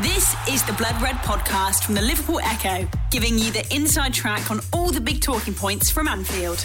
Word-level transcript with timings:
This 0.00 0.34
is 0.48 0.64
the 0.64 0.72
Blood 0.72 1.00
Red 1.02 1.16
podcast 1.16 1.84
from 1.84 1.94
the 1.94 2.00
Liverpool 2.00 2.40
Echo, 2.42 2.88
giving 3.10 3.38
you 3.38 3.52
the 3.52 3.62
inside 3.74 4.14
track 4.14 4.50
on 4.50 4.60
all 4.72 4.90
the 4.90 5.02
big 5.02 5.20
talking 5.20 5.52
points 5.52 5.90
from 5.90 6.08
Anfield. 6.08 6.60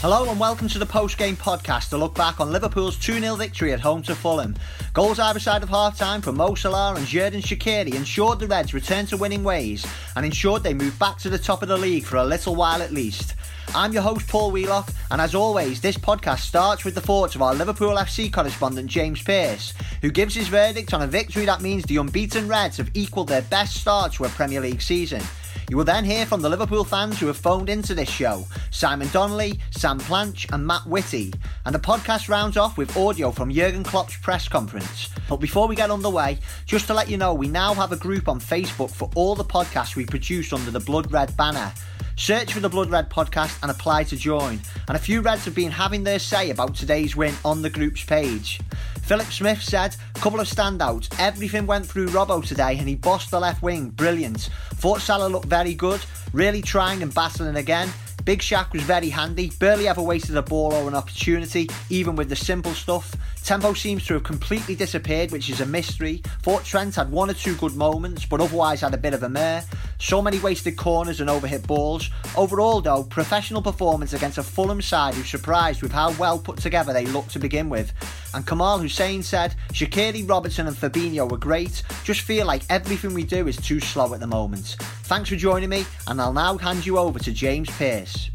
Hello 0.00 0.28
and 0.28 0.38
welcome 0.40 0.68
to 0.68 0.78
the 0.80 0.84
post 0.84 1.16
game 1.18 1.36
podcast 1.36 1.90
to 1.90 1.96
look 1.96 2.12
back 2.16 2.40
on 2.40 2.50
Liverpool's 2.50 2.98
2 2.98 3.20
0 3.20 3.36
victory 3.36 3.72
at 3.72 3.78
home 3.78 4.02
to 4.02 4.14
Fulham. 4.16 4.56
Goals 4.92 5.20
either 5.20 5.38
side 5.38 5.62
of 5.62 5.68
half 5.68 5.96
time 5.96 6.20
from 6.20 6.36
Mo 6.36 6.56
Salah 6.56 6.96
and 6.96 7.06
Xherdan 7.06 7.40
Shaqiri 7.40 7.94
ensured 7.94 8.40
the 8.40 8.48
Reds 8.48 8.74
returned 8.74 9.08
to 9.10 9.16
winning 9.16 9.44
ways 9.44 9.86
and 10.16 10.26
ensured 10.26 10.64
they 10.64 10.74
moved 10.74 10.98
back 10.98 11.18
to 11.18 11.30
the 11.30 11.38
top 11.38 11.62
of 11.62 11.68
the 11.68 11.78
league 11.78 12.04
for 12.04 12.16
a 12.16 12.24
little 12.24 12.56
while 12.56 12.82
at 12.82 12.92
least. 12.92 13.36
I'm 13.76 13.92
your 13.92 14.02
host, 14.02 14.28
Paul 14.28 14.52
Wheelock, 14.52 14.88
and 15.10 15.20
as 15.20 15.34
always, 15.34 15.80
this 15.80 15.96
podcast 15.96 16.40
starts 16.40 16.84
with 16.84 16.94
the 16.94 17.00
thoughts 17.00 17.34
of 17.34 17.42
our 17.42 17.56
Liverpool 17.56 17.96
FC 17.96 18.32
correspondent, 18.32 18.88
James 18.88 19.20
Pearce, 19.20 19.74
who 20.00 20.12
gives 20.12 20.32
his 20.32 20.46
verdict 20.46 20.94
on 20.94 21.02
a 21.02 21.08
victory 21.08 21.44
that 21.44 21.60
means 21.60 21.82
the 21.84 21.96
unbeaten 21.96 22.46
Reds 22.46 22.76
have 22.76 22.92
equalled 22.94 23.28
their 23.28 23.42
best 23.42 23.74
start 23.74 24.12
to 24.12 24.24
a 24.24 24.28
Premier 24.28 24.60
League 24.60 24.80
season. 24.80 25.20
You 25.68 25.76
will 25.76 25.84
then 25.84 26.04
hear 26.04 26.24
from 26.24 26.40
the 26.40 26.48
Liverpool 26.48 26.84
fans 26.84 27.18
who 27.18 27.26
have 27.26 27.36
phoned 27.36 27.68
into 27.68 27.94
this 27.94 28.08
show 28.08 28.46
Simon 28.70 29.08
Donnelly, 29.08 29.58
Sam 29.72 29.98
Planch, 29.98 30.52
and 30.52 30.64
Matt 30.64 30.86
Whitty. 30.86 31.32
And 31.66 31.74
the 31.74 31.80
podcast 31.80 32.28
rounds 32.28 32.56
off 32.56 32.78
with 32.78 32.96
audio 32.96 33.32
from 33.32 33.50
Jurgen 33.50 33.82
Klopp's 33.82 34.16
press 34.18 34.46
conference. 34.46 35.08
But 35.28 35.38
before 35.38 35.66
we 35.66 35.74
get 35.74 35.90
underway, 35.90 36.38
just 36.64 36.86
to 36.86 36.94
let 36.94 37.10
you 37.10 37.16
know, 37.16 37.34
we 37.34 37.48
now 37.48 37.74
have 37.74 37.90
a 37.90 37.96
group 37.96 38.28
on 38.28 38.38
Facebook 38.38 38.90
for 38.90 39.10
all 39.16 39.34
the 39.34 39.44
podcasts 39.44 39.96
we 39.96 40.06
produce 40.06 40.52
under 40.52 40.70
the 40.70 40.80
Blood 40.80 41.10
Red 41.10 41.36
banner. 41.36 41.72
Search 42.16 42.52
for 42.52 42.60
the 42.60 42.68
Blood 42.68 42.90
Red 42.90 43.10
podcast 43.10 43.58
and 43.62 43.70
apply 43.70 44.04
to 44.04 44.16
join. 44.16 44.60
And 44.86 44.96
a 44.96 45.00
few 45.00 45.20
Reds 45.20 45.44
have 45.46 45.54
been 45.54 45.72
having 45.72 46.04
their 46.04 46.20
say 46.20 46.50
about 46.50 46.74
today's 46.74 47.16
win 47.16 47.34
on 47.44 47.60
the 47.60 47.70
group's 47.70 48.04
page. 48.04 48.60
Philip 49.02 49.26
Smith 49.26 49.60
said, 49.60 49.96
couple 50.14 50.40
of 50.40 50.48
standouts. 50.48 51.12
Everything 51.18 51.66
went 51.66 51.84
through 51.84 52.06
Robbo 52.08 52.46
today 52.46 52.78
and 52.78 52.88
he 52.88 52.94
bossed 52.94 53.30
the 53.30 53.40
left 53.40 53.62
wing. 53.62 53.90
Brilliant. 53.90 54.48
Thought 54.74 55.00
Salah 55.00 55.28
looked 55.28 55.48
very 55.48 55.74
good. 55.74 56.00
Really 56.32 56.62
trying 56.62 57.02
and 57.02 57.12
battling 57.12 57.56
again. 57.56 57.90
Big 58.24 58.40
Shaq 58.40 58.72
was 58.72 58.82
very 58.82 59.10
handy, 59.10 59.50
barely 59.58 59.86
ever 59.86 60.00
wasted 60.00 60.36
a 60.36 60.42
ball 60.42 60.72
or 60.72 60.88
an 60.88 60.94
opportunity, 60.94 61.68
even 61.90 62.16
with 62.16 62.30
the 62.30 62.36
simple 62.36 62.72
stuff. 62.72 63.14
Tempo 63.44 63.74
seems 63.74 64.06
to 64.06 64.14
have 64.14 64.22
completely 64.22 64.74
disappeared, 64.74 65.30
which 65.30 65.50
is 65.50 65.60
a 65.60 65.66
mystery. 65.66 66.22
Thought 66.40 66.64
Trent 66.64 66.94
had 66.94 67.10
one 67.10 67.28
or 67.28 67.34
two 67.34 67.54
good 67.56 67.76
moments, 67.76 68.24
but 68.24 68.40
otherwise 68.40 68.80
had 68.80 68.94
a 68.94 68.98
bit 68.98 69.12
of 69.12 69.22
a 69.22 69.28
mare. 69.28 69.62
So 69.98 70.22
many 70.22 70.38
wasted 70.38 70.76
corners 70.76 71.20
and 71.20 71.28
overhit 71.28 71.66
balls. 71.66 72.08
Overall, 72.36 72.80
though, 72.80 73.04
professional 73.04 73.60
performance 73.60 74.14
against 74.14 74.38
a 74.38 74.42
Fulham 74.42 74.80
side 74.80 75.12
who 75.12 75.22
surprised 75.24 75.82
with 75.82 75.92
how 75.92 76.12
well 76.12 76.38
put 76.38 76.56
together 76.56 76.94
they 76.94 77.04
looked 77.04 77.32
to 77.32 77.38
begin 77.38 77.68
with. 77.68 77.92
And 78.32 78.46
Kamal 78.46 78.78
Hussein 78.78 79.22
said, 79.22 79.54
Shaqiri, 79.74 80.26
Robertson, 80.26 80.66
and 80.66 80.76
Fabinho 80.76 81.30
were 81.30 81.36
great. 81.36 81.82
Just 82.02 82.22
feel 82.22 82.46
like 82.46 82.62
everything 82.70 83.12
we 83.12 83.24
do 83.24 83.46
is 83.46 83.58
too 83.58 83.78
slow 83.78 84.14
at 84.14 84.20
the 84.20 84.26
moment. 84.26 84.76
Thanks 85.04 85.28
for 85.28 85.36
joining 85.36 85.68
me, 85.68 85.84
and 86.06 86.18
I'll 86.18 86.32
now 86.32 86.56
hand 86.56 86.86
you 86.86 86.96
over 86.96 87.18
to 87.18 87.30
James 87.30 87.68
Pearce. 87.72 88.30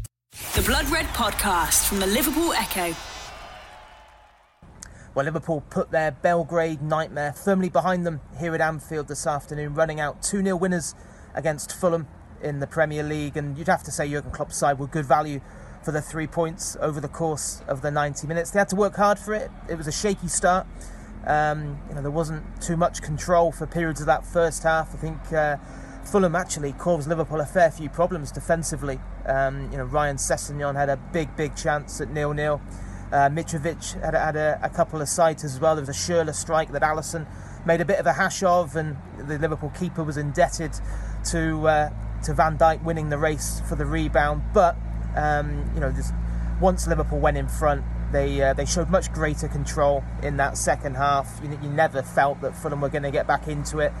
The 0.54 0.62
Blood 0.62 0.88
Red 0.88 1.06
podcast 1.06 1.88
from 1.88 1.98
the 1.98 2.06
Liverpool 2.06 2.52
Echo. 2.52 2.94
Well, 5.12 5.24
Liverpool 5.24 5.64
put 5.70 5.90
their 5.90 6.12
Belgrade 6.12 6.82
nightmare 6.82 7.32
firmly 7.32 7.68
behind 7.68 8.06
them 8.06 8.20
here 8.38 8.54
at 8.54 8.60
Anfield 8.60 9.08
this 9.08 9.26
afternoon, 9.26 9.74
running 9.74 9.98
out 9.98 10.22
2 10.22 10.40
0 10.44 10.56
winners 10.56 10.94
against 11.34 11.74
Fulham 11.74 12.06
in 12.40 12.60
the 12.60 12.66
Premier 12.68 13.02
League. 13.02 13.36
And 13.36 13.58
you'd 13.58 13.66
have 13.66 13.82
to 13.84 13.90
say 13.90 14.08
Jurgen 14.08 14.30
Klopp's 14.30 14.56
side 14.56 14.78
were 14.78 14.86
good 14.86 15.06
value 15.06 15.40
for 15.82 15.90
the 15.90 16.00
three 16.00 16.28
points 16.28 16.76
over 16.80 17.00
the 17.00 17.08
course 17.08 17.60
of 17.66 17.82
the 17.82 17.90
90 17.90 18.28
minutes. 18.28 18.52
They 18.52 18.60
had 18.60 18.68
to 18.68 18.76
work 18.76 18.94
hard 18.94 19.18
for 19.18 19.34
it. 19.34 19.50
It 19.68 19.74
was 19.74 19.88
a 19.88 19.92
shaky 19.92 20.28
start. 20.28 20.68
Um, 21.26 21.80
you 21.88 21.96
know, 21.96 22.02
there 22.02 22.10
wasn't 22.12 22.44
too 22.62 22.76
much 22.76 23.02
control 23.02 23.50
for 23.50 23.66
periods 23.66 24.00
of 24.00 24.06
that 24.06 24.24
first 24.24 24.62
half. 24.62 24.94
I 24.94 24.98
think 24.98 25.32
uh, 25.32 25.56
Fulham 26.04 26.36
actually 26.36 26.72
caused 26.72 27.08
Liverpool 27.08 27.40
a 27.40 27.46
fair 27.46 27.72
few 27.72 27.88
problems 27.88 28.30
defensively. 28.30 29.00
Um, 29.26 29.72
you 29.72 29.78
know, 29.78 29.84
Ryan 29.84 30.16
Sessegnon 30.18 30.76
had 30.76 30.88
a 30.88 30.96
big, 30.96 31.34
big 31.34 31.56
chance 31.56 32.00
at 32.00 32.10
nil-nil. 32.10 32.60
Uh, 33.12 33.28
Mitrovic 33.28 34.00
had, 34.02 34.14
had 34.14 34.36
a, 34.36 34.60
a, 34.62 34.68
couple 34.68 35.00
of 35.00 35.08
sights 35.08 35.42
as 35.42 35.58
well. 35.58 35.74
There 35.74 35.82
was 35.82 35.88
a 35.88 35.92
Schürrle 35.92 36.32
strike 36.32 36.70
that 36.70 36.82
Alisson 36.82 37.26
made 37.66 37.80
a 37.80 37.84
bit 37.84 37.98
of 37.98 38.06
a 38.06 38.12
hash 38.12 38.42
of, 38.44 38.76
and 38.76 38.96
the 39.18 39.38
Liverpool 39.38 39.70
keeper 39.70 40.04
was 40.04 40.16
indebted 40.16 40.72
to 41.30 41.66
uh, 41.66 41.90
to 42.24 42.34
Van 42.34 42.56
Dijk 42.56 42.82
winning 42.84 43.10
the 43.10 43.18
race 43.18 43.62
for 43.68 43.74
the 43.74 43.84
rebound. 43.84 44.42
But 44.54 44.76
um, 45.16 45.70
you 45.74 45.80
know, 45.80 45.92
once 46.60 46.86
Liverpool 46.86 47.18
went 47.18 47.36
in 47.36 47.48
front, 47.48 47.82
they 48.12 48.40
uh, 48.42 48.52
they 48.52 48.64
showed 48.64 48.90
much 48.90 49.12
greater 49.12 49.48
control 49.48 50.04
in 50.22 50.36
that 50.36 50.56
second 50.56 50.96
half. 50.96 51.40
You, 51.42 51.58
you 51.62 51.68
never 51.68 52.02
felt 52.02 52.40
that 52.42 52.54
Fulham 52.54 52.80
were 52.80 52.88
going 52.88 53.02
to 53.02 53.10
get 53.10 53.26
back 53.26 53.48
into 53.48 53.80
it, 53.80 53.92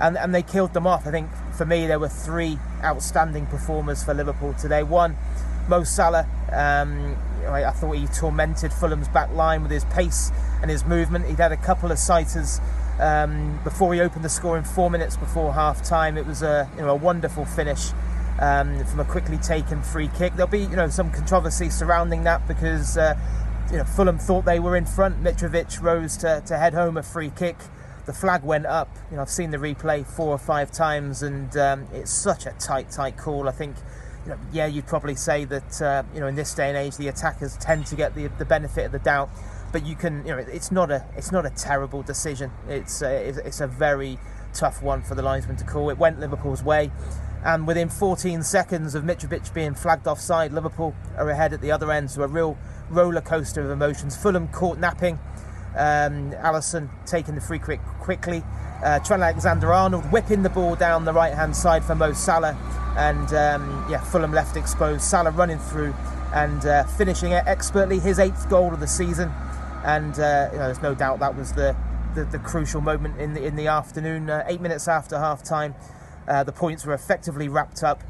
and 0.00 0.18
and 0.18 0.34
they 0.34 0.42
killed 0.42 0.74
them 0.74 0.88
off. 0.88 1.06
I 1.06 1.12
think 1.12 1.30
for 1.56 1.66
me 1.66 1.86
there 1.86 2.00
were 2.00 2.08
three 2.08 2.58
outstanding 2.82 3.46
performers 3.46 4.02
for 4.02 4.12
Liverpool 4.12 4.54
today. 4.54 4.82
One, 4.82 5.16
Mo 5.68 5.84
Salah. 5.84 6.26
Um, 6.52 7.16
I, 7.46 7.68
I, 7.68 7.72
thought 7.72 7.92
he 7.92 8.06
tormented 8.06 8.72
Fulham's 8.72 9.08
back 9.08 9.32
line 9.32 9.62
with 9.62 9.70
his 9.70 9.84
pace 9.86 10.30
and 10.62 10.70
his 10.70 10.84
movement. 10.84 11.26
He'd 11.26 11.38
had 11.38 11.52
a 11.52 11.56
couple 11.56 11.90
of 11.90 11.98
sighters 11.98 12.60
um, 12.98 13.60
before 13.64 13.92
he 13.94 14.00
opened 14.00 14.24
the 14.24 14.28
score 14.28 14.56
in 14.56 14.64
four 14.64 14.90
minutes 14.90 15.16
before 15.16 15.52
half 15.52 15.82
time. 15.82 16.16
It 16.16 16.26
was 16.26 16.42
a 16.42 16.68
you 16.76 16.82
know 16.82 16.90
a 16.90 16.94
wonderful 16.94 17.44
finish 17.44 17.90
um, 18.38 18.84
from 18.84 19.00
a 19.00 19.04
quickly 19.04 19.38
taken 19.38 19.82
free 19.82 20.08
kick. 20.16 20.34
There'll 20.34 20.50
be 20.50 20.60
you 20.60 20.76
know 20.76 20.88
some 20.88 21.10
controversy 21.10 21.70
surrounding 21.70 22.24
that 22.24 22.46
because 22.48 22.96
uh, 22.96 23.14
you 23.70 23.78
know 23.78 23.84
Fulham 23.84 24.18
thought 24.18 24.44
they 24.44 24.60
were 24.60 24.76
in 24.76 24.86
front. 24.86 25.22
Mitrovic 25.22 25.80
rose 25.82 26.16
to, 26.18 26.42
to 26.46 26.58
head 26.58 26.74
home 26.74 26.96
a 26.96 27.02
free 27.02 27.30
kick. 27.30 27.56
The 28.06 28.12
flag 28.12 28.44
went 28.44 28.66
up. 28.66 28.88
You 29.10 29.16
know 29.16 29.22
I've 29.22 29.30
seen 29.30 29.50
the 29.50 29.58
replay 29.58 30.06
four 30.06 30.28
or 30.28 30.38
five 30.38 30.70
times, 30.70 31.22
and 31.22 31.56
um, 31.56 31.86
it's 31.92 32.12
such 32.12 32.46
a 32.46 32.52
tight, 32.52 32.90
tight 32.90 33.16
call. 33.16 33.48
I 33.48 33.52
think 33.52 33.76
yeah, 34.52 34.66
you'd 34.66 34.86
probably 34.86 35.14
say 35.14 35.44
that 35.44 35.82
uh, 35.82 36.02
you 36.14 36.20
know 36.20 36.26
in 36.26 36.34
this 36.34 36.54
day 36.54 36.68
and 36.68 36.76
age 36.76 36.96
the 36.96 37.08
attackers 37.08 37.56
tend 37.56 37.86
to 37.86 37.96
get 37.96 38.14
the, 38.14 38.28
the 38.38 38.44
benefit 38.44 38.86
of 38.86 38.92
the 38.92 38.98
doubt, 38.98 39.30
but 39.72 39.86
you 39.86 39.94
can 39.94 40.24
you 40.26 40.32
know 40.32 40.38
it's 40.38 40.72
not 40.72 40.90
a 40.90 41.04
it's 41.16 41.32
not 41.32 41.46
a 41.46 41.50
terrible 41.50 42.02
decision. 42.02 42.50
It's 42.68 43.02
a, 43.02 43.28
it's 43.44 43.60
a 43.60 43.66
very 43.66 44.18
tough 44.52 44.82
one 44.82 45.02
for 45.02 45.14
the 45.14 45.22
linesman 45.22 45.56
to 45.56 45.64
call. 45.64 45.90
It 45.90 45.98
went 45.98 46.18
Liverpool's 46.20 46.62
way, 46.62 46.90
and 47.44 47.66
within 47.66 47.88
14 47.88 48.42
seconds 48.42 48.94
of 48.94 49.04
Mitrovic 49.04 49.52
being 49.54 49.74
flagged 49.74 50.06
offside, 50.06 50.52
Liverpool 50.52 50.94
are 51.16 51.28
ahead 51.30 51.52
at 51.52 51.60
the 51.60 51.70
other 51.70 51.90
end. 51.92 52.10
So 52.10 52.22
a 52.22 52.26
real 52.26 52.56
roller 52.90 53.20
coaster 53.20 53.62
of 53.62 53.70
emotions. 53.70 54.16
Fulham 54.16 54.48
caught 54.48 54.78
napping. 54.78 55.18
Um, 55.76 56.32
Alisson 56.32 56.88
taking 57.04 57.34
the 57.34 57.40
free 57.40 57.58
kick 57.58 57.80
quickly. 58.00 58.42
Uh, 58.82 58.98
Trent 59.00 59.22
Alexander-Arnold 59.22 60.10
whipping 60.10 60.42
the 60.42 60.48
ball 60.48 60.74
down 60.74 61.04
the 61.04 61.12
right 61.12 61.34
hand 61.34 61.54
side 61.54 61.84
for 61.84 61.94
Mo 61.94 62.12
Salah 62.12 62.56
and 62.96 63.32
um, 63.34 63.86
yeah, 63.90 64.00
Fulham 64.00 64.32
left 64.32 64.56
exposed. 64.56 65.02
Salah 65.02 65.30
running 65.30 65.58
through 65.58 65.94
and 66.34 66.64
uh, 66.66 66.84
finishing 66.84 67.32
it 67.32 67.44
expertly, 67.46 67.98
his 67.98 68.18
eighth 68.18 68.48
goal 68.48 68.72
of 68.72 68.80
the 68.80 68.86
season, 68.86 69.30
and 69.84 70.18
uh, 70.18 70.48
you 70.52 70.58
know, 70.58 70.64
there's 70.64 70.82
no 70.82 70.94
doubt 70.94 71.20
that 71.20 71.36
was 71.36 71.52
the, 71.52 71.76
the, 72.14 72.24
the 72.24 72.38
crucial 72.38 72.80
moment 72.80 73.18
in 73.20 73.34
the 73.34 73.44
in 73.44 73.56
the 73.56 73.66
afternoon. 73.66 74.30
Uh, 74.30 74.44
eight 74.48 74.60
minutes 74.60 74.88
after 74.88 75.18
half 75.18 75.42
time, 75.42 75.74
uh, 76.26 76.42
the 76.42 76.52
points 76.52 76.84
were 76.86 76.94
effectively 76.94 77.48
wrapped 77.48 77.82
up, 77.82 78.02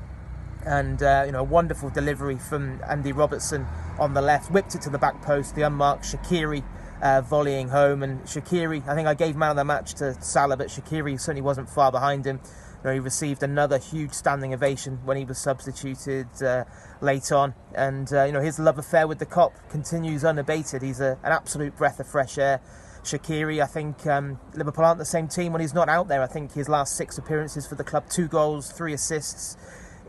and 0.64 1.02
uh, 1.02 1.24
you 1.26 1.32
know, 1.32 1.40
a 1.40 1.44
wonderful 1.44 1.90
delivery 1.90 2.38
from 2.38 2.80
Andy 2.88 3.12
Robertson 3.12 3.66
on 3.98 4.14
the 4.14 4.22
left, 4.22 4.50
whipped 4.50 4.74
it 4.74 4.82
to 4.82 4.90
the 4.90 4.98
back 4.98 5.20
post. 5.22 5.54
The 5.54 5.62
unmarked 5.62 6.04
Shaqiri. 6.04 6.62
Uh, 7.02 7.20
volleying 7.20 7.68
home 7.68 8.02
and 8.02 8.22
Shaqiri, 8.22 8.88
I 8.88 8.94
think 8.94 9.06
I 9.06 9.12
gave 9.12 9.36
man 9.36 9.50
of 9.50 9.56
the 9.56 9.66
match 9.66 9.92
to 9.96 10.14
Salah, 10.22 10.56
but 10.56 10.68
Shaqiri 10.68 11.20
certainly 11.20 11.42
wasn't 11.42 11.68
far 11.68 11.92
behind 11.92 12.26
him 12.26 12.40
know, 12.84 12.92
he 12.92 13.00
received 13.00 13.42
another 13.42 13.78
huge 13.78 14.12
standing 14.12 14.54
ovation 14.54 15.00
when 15.04 15.16
he 15.16 15.24
was 15.24 15.38
substituted 15.38 16.28
uh, 16.42 16.64
late 17.00 17.32
on, 17.32 17.54
and 17.74 18.12
uh, 18.12 18.24
you 18.24 18.32
know 18.32 18.40
his 18.40 18.58
love 18.58 18.78
affair 18.78 19.06
with 19.06 19.18
the 19.18 19.26
Kop 19.26 19.52
continues 19.70 20.24
unabated. 20.24 20.82
He's 20.82 21.00
a, 21.00 21.18
an 21.22 21.32
absolute 21.32 21.76
breath 21.76 22.00
of 22.00 22.06
fresh 22.06 22.38
air. 22.38 22.60
Shaqiri, 23.02 23.62
I 23.62 23.66
think 23.66 24.04
um, 24.06 24.40
Liverpool 24.54 24.84
aren't 24.84 24.98
the 24.98 25.04
same 25.04 25.28
team 25.28 25.52
when 25.52 25.60
he's 25.60 25.74
not 25.74 25.88
out 25.88 26.08
there. 26.08 26.22
I 26.22 26.26
think 26.26 26.52
his 26.52 26.68
last 26.68 26.96
six 26.96 27.18
appearances 27.18 27.64
for 27.66 27.76
the 27.76 27.84
club, 27.84 28.08
two 28.08 28.26
goals, 28.26 28.72
three 28.72 28.92
assists. 28.92 29.56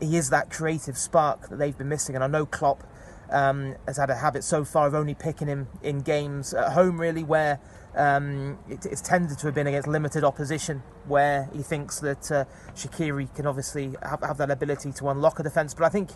He 0.00 0.16
is 0.16 0.30
that 0.30 0.50
creative 0.50 0.98
spark 0.98 1.48
that 1.48 1.58
they've 1.58 1.76
been 1.76 1.88
missing, 1.88 2.14
and 2.14 2.24
I 2.24 2.26
know 2.26 2.44
Klopp 2.46 2.84
um, 3.30 3.76
has 3.86 3.96
had 3.98 4.10
a 4.10 4.16
habit 4.16 4.44
so 4.44 4.64
far 4.64 4.86
of 4.86 4.94
only 4.94 5.14
picking 5.14 5.48
him 5.48 5.68
in 5.82 6.00
games 6.00 6.54
at 6.54 6.72
home, 6.72 7.00
really, 7.00 7.24
where 7.24 7.60
um, 7.98 8.58
it, 8.68 8.86
it's 8.86 9.00
tended 9.00 9.38
to 9.38 9.46
have 9.46 9.54
been 9.54 9.66
against 9.66 9.88
limited 9.88 10.24
opposition, 10.24 10.82
where 11.06 11.50
he 11.52 11.62
thinks 11.62 11.98
that 12.00 12.30
uh, 12.30 12.44
Shaqiri 12.74 13.34
can 13.34 13.46
obviously 13.46 13.96
have, 14.02 14.22
have, 14.22 14.38
that 14.38 14.50
ability 14.50 14.92
to 14.92 15.08
unlock 15.08 15.40
a 15.40 15.42
defence. 15.42 15.74
But 15.74 15.84
I 15.84 15.88
think 15.88 16.10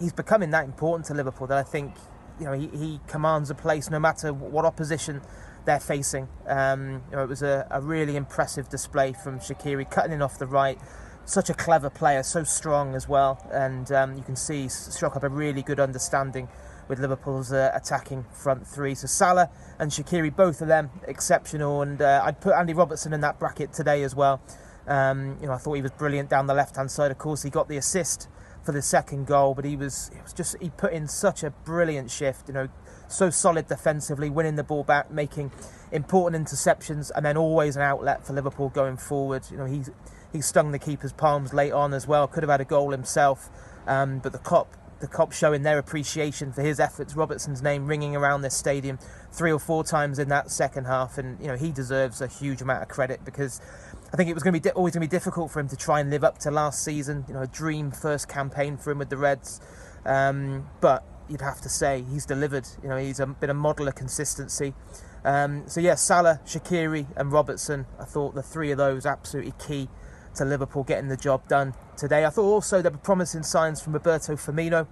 he's 0.00 0.12
becoming 0.12 0.50
that 0.50 0.64
important 0.64 1.06
to 1.06 1.14
Liverpool 1.14 1.46
that 1.46 1.58
I 1.58 1.62
think 1.62 1.94
you 2.38 2.46
know 2.46 2.52
he, 2.52 2.66
he 2.68 3.00
commands 3.06 3.50
a 3.50 3.54
place 3.54 3.88
no 3.88 4.00
matter 4.00 4.32
what 4.32 4.64
opposition 4.64 5.22
they're 5.64 5.80
facing. 5.80 6.28
Um, 6.46 7.02
you 7.10 7.16
know, 7.16 7.22
it 7.22 7.28
was 7.28 7.42
a, 7.42 7.66
a, 7.70 7.80
really 7.80 8.16
impressive 8.16 8.68
display 8.68 9.12
from 9.12 9.38
Shaqiri, 9.38 9.90
cutting 9.90 10.12
in 10.12 10.22
off 10.22 10.38
the 10.38 10.46
right. 10.46 10.78
Such 11.24 11.50
a 11.50 11.54
clever 11.54 11.90
player, 11.90 12.22
so 12.22 12.42
strong 12.42 12.94
as 12.94 13.06
well, 13.06 13.46
and 13.52 13.92
um, 13.92 14.16
you 14.16 14.22
can 14.22 14.34
see 14.34 14.66
struck 14.68 15.14
up 15.14 15.22
a 15.22 15.28
really 15.28 15.62
good 15.62 15.78
understanding 15.78 16.48
with 16.88 16.98
Liverpool's 16.98 17.52
uh, 17.52 17.70
attacking 17.74 18.24
front 18.32 18.66
three. 18.66 18.94
So 18.94 19.06
Salah 19.06 19.50
and 19.78 19.90
Shaqiri, 19.90 20.34
both 20.34 20.60
of 20.60 20.68
them 20.68 20.90
exceptional, 21.06 21.82
and 21.82 22.00
uh, 22.00 22.22
I'd 22.24 22.40
put 22.40 22.54
Andy 22.54 22.74
Robertson 22.74 23.12
in 23.12 23.20
that 23.20 23.38
bracket 23.38 23.72
today 23.72 24.02
as 24.02 24.14
well. 24.14 24.40
Um, 24.86 25.36
you 25.40 25.46
know, 25.46 25.52
I 25.52 25.58
thought 25.58 25.74
he 25.74 25.82
was 25.82 25.90
brilliant 25.90 26.30
down 26.30 26.46
the 26.46 26.54
left-hand 26.54 26.90
side. 26.90 27.10
Of 27.10 27.18
course, 27.18 27.42
he 27.42 27.50
got 27.50 27.68
the 27.68 27.76
assist 27.76 28.28
for 28.64 28.72
the 28.72 28.82
second 28.82 29.26
goal, 29.26 29.54
but 29.54 29.64
he 29.64 29.76
was, 29.76 30.10
he 30.14 30.20
was 30.22 30.32
just 30.32 30.56
he 30.60 30.70
put 30.70 30.92
in 30.92 31.08
such 31.08 31.42
a 31.42 31.50
brilliant 31.50 32.10
shift. 32.10 32.48
You 32.48 32.54
know, 32.54 32.68
so 33.06 33.30
solid 33.30 33.66
defensively, 33.66 34.30
winning 34.30 34.56
the 34.56 34.64
ball 34.64 34.84
back, 34.84 35.10
making 35.10 35.52
important 35.92 36.46
interceptions, 36.46 37.10
and 37.14 37.24
then 37.24 37.36
always 37.36 37.76
an 37.76 37.82
outlet 37.82 38.26
for 38.26 38.32
Liverpool 38.32 38.70
going 38.70 38.96
forward. 38.96 39.44
You 39.50 39.58
know, 39.58 39.66
he's 39.66 39.90
he 40.32 40.40
stung 40.40 40.72
the 40.72 40.78
keeper's 40.78 41.12
palms 41.12 41.54
late 41.54 41.72
on 41.72 41.94
as 41.94 42.06
well. 42.06 42.26
Could 42.26 42.42
have 42.42 42.50
had 42.50 42.60
a 42.60 42.66
goal 42.66 42.90
himself, 42.90 43.48
um, 43.86 44.18
but 44.18 44.32
the 44.32 44.38
Kop 44.38 44.66
the 45.00 45.06
Kop's 45.06 45.36
showing 45.36 45.62
their 45.62 45.78
appreciation 45.78 46.52
for 46.52 46.62
his 46.62 46.80
efforts. 46.80 47.14
Robertson's 47.14 47.62
name 47.62 47.86
ringing 47.86 48.16
around 48.16 48.42
this 48.42 48.56
stadium 48.56 48.98
three 49.32 49.52
or 49.52 49.58
four 49.58 49.84
times 49.84 50.18
in 50.18 50.28
that 50.28 50.50
second 50.50 50.86
half, 50.86 51.18
and 51.18 51.40
you 51.40 51.46
know 51.46 51.56
he 51.56 51.70
deserves 51.70 52.20
a 52.20 52.26
huge 52.26 52.62
amount 52.62 52.82
of 52.82 52.88
credit 52.88 53.24
because 53.24 53.60
I 54.12 54.16
think 54.16 54.28
it 54.28 54.34
was 54.34 54.42
going 54.42 54.54
to 54.54 54.60
be 54.60 54.68
di- 54.68 54.74
always 54.74 54.94
going 54.94 55.06
to 55.06 55.08
be 55.08 55.16
difficult 55.16 55.50
for 55.50 55.60
him 55.60 55.68
to 55.68 55.76
try 55.76 56.00
and 56.00 56.10
live 56.10 56.24
up 56.24 56.38
to 56.38 56.50
last 56.50 56.84
season. 56.84 57.24
You 57.28 57.34
know, 57.34 57.42
a 57.42 57.46
dream 57.46 57.90
first 57.90 58.28
campaign 58.28 58.76
for 58.76 58.90
him 58.90 58.98
with 58.98 59.10
the 59.10 59.16
Reds, 59.16 59.60
um, 60.04 60.68
but 60.80 61.04
you'd 61.28 61.42
have 61.42 61.60
to 61.60 61.68
say 61.68 62.04
he's 62.10 62.26
delivered. 62.26 62.66
You 62.82 62.88
know, 62.88 62.96
he's 62.96 63.20
a, 63.20 63.26
been 63.26 63.50
a 63.50 63.54
model 63.54 63.86
of 63.86 63.94
consistency. 63.94 64.74
Um, 65.24 65.68
so 65.68 65.80
yeah, 65.80 65.94
Salah, 65.94 66.40
Shaqiri, 66.46 67.06
and 67.16 67.32
Robertson. 67.32 67.86
I 68.00 68.04
thought 68.04 68.34
the 68.34 68.42
three 68.42 68.70
of 68.70 68.78
those 68.78 69.04
absolutely 69.04 69.52
key 69.58 69.88
to 70.38 70.44
Liverpool 70.44 70.84
getting 70.84 71.08
the 71.08 71.16
job 71.16 71.46
done 71.48 71.74
today. 71.96 72.24
I 72.24 72.30
thought 72.30 72.44
also 72.44 72.80
there 72.80 72.92
were 72.92 72.98
promising 72.98 73.42
signs 73.42 73.80
from 73.80 73.92
Roberto 73.92 74.34
Firmino, 74.34 74.86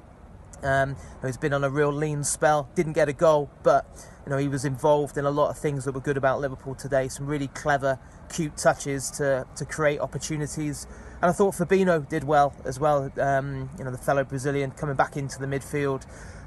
um, 0.62 0.96
who's 1.22 1.36
been 1.36 1.52
on 1.52 1.64
a 1.64 1.70
real 1.70 1.92
lean 1.92 2.24
spell. 2.24 2.68
Didn't 2.74 2.92
get 2.92 3.08
a 3.08 3.12
goal, 3.12 3.50
but 3.62 3.86
you 4.24 4.30
know 4.30 4.38
he 4.38 4.48
was 4.48 4.64
involved 4.64 5.16
in 5.16 5.24
a 5.24 5.30
lot 5.30 5.50
of 5.50 5.58
things 5.58 5.84
that 5.84 5.92
were 5.92 6.00
good 6.00 6.16
about 6.16 6.40
Liverpool 6.40 6.74
today. 6.74 7.08
Some 7.08 7.26
really 7.26 7.48
clever, 7.48 7.98
cute 8.32 8.56
touches 8.56 9.10
to 9.12 9.46
to 9.56 9.64
create 9.64 10.00
opportunities. 10.00 10.86
And 11.22 11.30
I 11.30 11.32
thought 11.32 11.54
Fabinho 11.54 12.06
did 12.08 12.24
well 12.24 12.54
as 12.64 12.78
well. 12.78 13.10
Um, 13.18 13.70
you 13.78 13.84
know 13.84 13.90
the 13.90 13.98
fellow 13.98 14.24
Brazilian 14.24 14.72
coming 14.72 14.96
back 14.96 15.16
into 15.16 15.38
the 15.38 15.46
midfield. 15.46 16.06